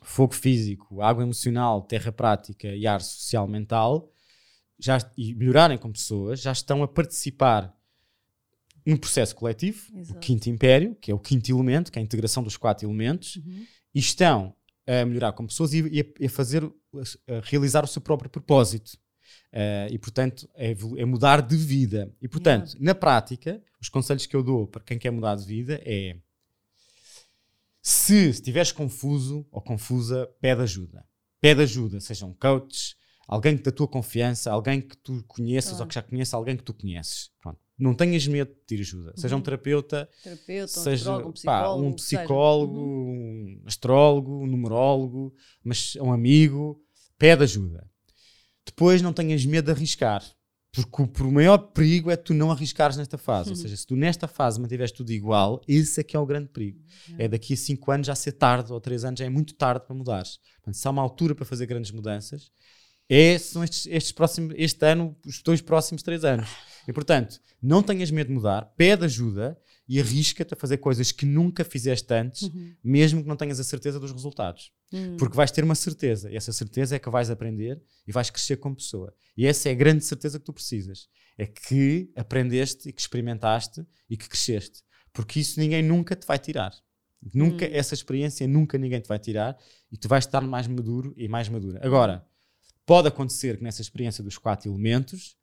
[0.00, 4.12] fogo físico, água emocional, terra prática e ar social mental,
[4.78, 7.76] já, e melhorarem como pessoas, já estão a participar
[8.86, 10.18] um processo coletivo, Exato.
[10.18, 13.36] o quinto império, que é o quinto elemento, que é a integração dos quatro elementos,
[13.36, 13.66] uhum.
[13.94, 14.54] e estão
[14.86, 18.98] a melhorar como pessoas e, a, a fazer, a realizar o seu próprio propósito.
[19.52, 22.10] Uh, e portanto é, é, mudar de vida.
[22.20, 22.84] E portanto, yeah.
[22.86, 26.16] na prática, os conselhos que eu dou para quem quer mudar de vida é
[27.82, 31.04] se estiveres confuso ou confusa, pede ajuda.
[31.40, 35.94] Pede ajuda, seja um coach, alguém da tua confiança, alguém que tu conheças ou que
[35.94, 37.30] já conheces, alguém que tu conheces.
[37.40, 39.10] Pronto não tenhas medo de pedir ajuda.
[39.10, 39.16] Uhum.
[39.16, 43.60] Seja um terapeuta, terapeuta seja um psicólogo, um, psicólogo, uhum.
[43.60, 46.80] um astrólogo, um numerólogo, mas um amigo,
[47.18, 47.90] pede ajuda.
[48.64, 50.24] Depois não tenhas medo de arriscar.
[50.70, 53.50] Porque o, maior perigo é tu não arriscares nesta fase.
[53.50, 53.56] Uhum.
[53.56, 56.48] Ou seja, se tu nesta fase mantiveres tudo igual, esse é que é o grande
[56.48, 56.78] perigo.
[57.10, 57.16] Uhum.
[57.18, 59.84] É daqui a 5 anos já ser tarde, ou 3 anos já é muito tarde
[59.84, 60.38] para mudares.
[60.54, 62.50] Portanto, se há uma altura para fazer grandes mudanças,
[63.14, 66.48] é, são estes, estes próximos, este ano, os dois próximos 3 anos.
[66.88, 71.26] E portanto, não tenhas medo de mudar, pede ajuda e arrisca-te a fazer coisas que
[71.26, 72.74] nunca fizeste antes, uhum.
[72.82, 74.72] mesmo que não tenhas a certeza dos resultados.
[74.90, 75.18] Uhum.
[75.18, 78.56] Porque vais ter uma certeza, e essa certeza é que vais aprender e vais crescer
[78.56, 79.14] como pessoa.
[79.36, 81.06] E essa é a grande certeza que tu precisas.
[81.36, 84.82] É que aprendeste e que experimentaste e que cresceste.
[85.12, 86.72] Porque isso ninguém nunca te vai tirar.
[87.34, 87.72] Nunca, uhum.
[87.74, 89.56] essa experiência nunca ninguém te vai tirar
[89.90, 91.78] e tu vais estar mais maduro e mais madura.
[91.84, 92.26] Agora,
[92.86, 95.36] pode acontecer que nessa experiência dos quatro elementos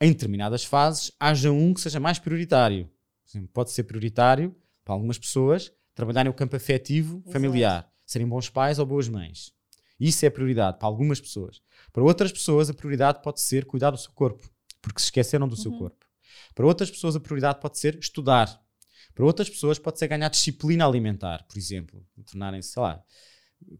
[0.00, 2.88] em determinadas fases, haja um que seja mais prioritário.
[3.52, 4.54] Pode ser prioritário
[4.84, 7.32] para algumas pessoas trabalhar no campo afetivo Exato.
[7.32, 9.52] familiar, serem bons pais ou boas mães.
[9.98, 11.60] Isso é prioridade para algumas pessoas.
[11.92, 14.48] Para outras pessoas, a prioridade pode ser cuidar do seu corpo,
[14.80, 15.62] porque se esqueceram do uhum.
[15.62, 16.06] seu corpo.
[16.54, 18.62] Para outras pessoas, a prioridade pode ser estudar.
[19.12, 23.02] Para outras pessoas, pode ser ganhar disciplina alimentar, por exemplo, tornarem-se, sei lá,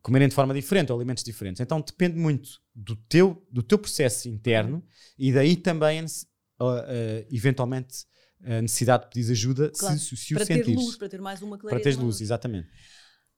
[0.03, 1.61] comerem de forma diferente, ou alimentos diferentes.
[1.61, 4.85] Então depende muito do teu, do teu processo interno
[5.19, 8.07] e daí também, uh, uh, eventualmente,
[8.43, 10.67] a necessidade de pedir ajuda claro, se, se, para o sentires.
[10.67, 11.83] Para ter luz, para ter mais uma clareza.
[11.83, 12.69] Para ter luz, exatamente.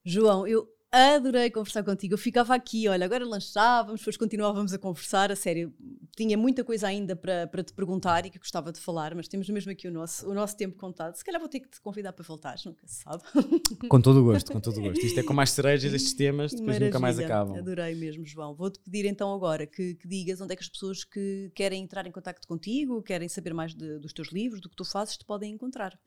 [0.04, 2.14] João, eu adorei conversar contigo.
[2.14, 5.72] Eu ficava aqui, olha, agora lanchávamos, depois continuávamos a conversar, a sério.
[6.16, 9.48] Tinha muita coisa ainda para, para te perguntar e que gostava de falar, mas temos
[9.48, 11.14] mesmo aqui o nosso, o nosso tempo contado.
[11.14, 13.22] Se calhar vou ter que te convidar para voltar, nunca se sabe.
[13.88, 15.04] Com todo o gosto, com todo o gosto.
[15.04, 16.86] Isto é com mais cerejas estes temas, depois Maravilha.
[16.88, 17.56] nunca mais acabam.
[17.56, 18.54] Adorei mesmo, João.
[18.54, 22.06] Vou-te pedir então agora que, que, digas onde é que as pessoas que querem entrar
[22.06, 25.24] em contato contigo, querem saber mais de, dos teus livros, do que tu fazes, te
[25.24, 25.98] podem encontrar.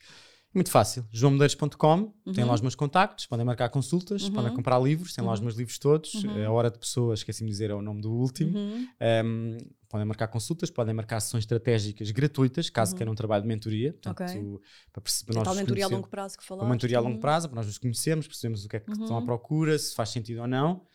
[0.53, 1.03] Muito fácil.
[1.11, 2.33] joãomedeiros.com, uhum.
[2.33, 4.33] tem lá os meus contactos, podem marcar consultas, uhum.
[4.33, 5.45] podem comprar livros, tem lá os uhum.
[5.45, 6.13] meus livros todos.
[6.13, 6.45] Uhum.
[6.45, 8.55] A Hora de Pessoas, esqueci-me de dizer, é o nome do último.
[8.55, 9.57] Um, uhum.
[9.89, 13.93] podem marcar consultas, podem marcar sessões estratégicas gratuitas, caso queiram um trabalho de mentoria.
[13.93, 14.59] Portanto, okay.
[14.91, 16.65] para, para nós Tal mentoria a longo prazo que falaste.
[16.65, 19.17] Uma mentoria a longo prazo, para nós nos conhecermos, percebemos o que é que estão
[19.17, 20.85] à procura, se faz sentido ou não.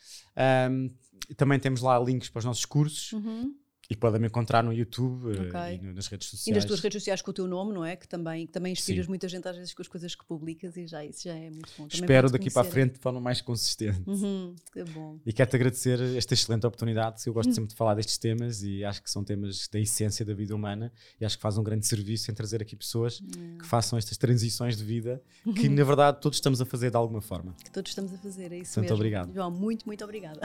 [0.71, 0.91] Um,
[1.37, 3.13] também temos lá links para os nossos cursos.
[3.13, 3.55] Uhum.
[3.91, 5.77] E podem me encontrar no YouTube eh, okay.
[5.77, 6.47] e nas redes sociais.
[6.47, 7.97] E nas tuas redes sociais com o teu nome, não é?
[7.97, 9.11] Que também, que também inspiras Sim.
[9.11, 11.71] muita gente às vezes com as coisas que publicas e já isso já é muito
[11.79, 11.89] bom.
[11.89, 14.03] Também Espero daqui para a frente de forma mais consistente.
[14.07, 14.55] Uhum,
[14.95, 15.19] bom.
[15.25, 17.23] E quero-te agradecer esta excelente oportunidade.
[17.27, 20.35] Eu gosto sempre de falar destes temas e acho que são temas da essência da
[20.35, 23.59] vida humana e acho que faz um grande serviço em trazer aqui pessoas uhum.
[23.59, 25.23] que façam estas transições de vida
[25.57, 27.55] que, na verdade, todos estamos a fazer de alguma forma.
[27.65, 28.97] Que todos estamos a fazer, é isso Muito mesmo.
[28.97, 29.33] obrigado.
[29.33, 30.41] João, muito, muito obrigada.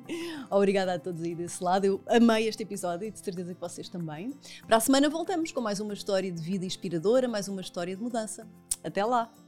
[0.50, 1.84] obrigada a todos aí desse lado.
[1.84, 4.32] Eu amei este episódio e de certeza que vocês também.
[4.66, 8.02] Para a semana voltamos com mais uma história de vida inspiradora, mais uma história de
[8.02, 8.46] mudança.
[8.84, 9.45] Até lá!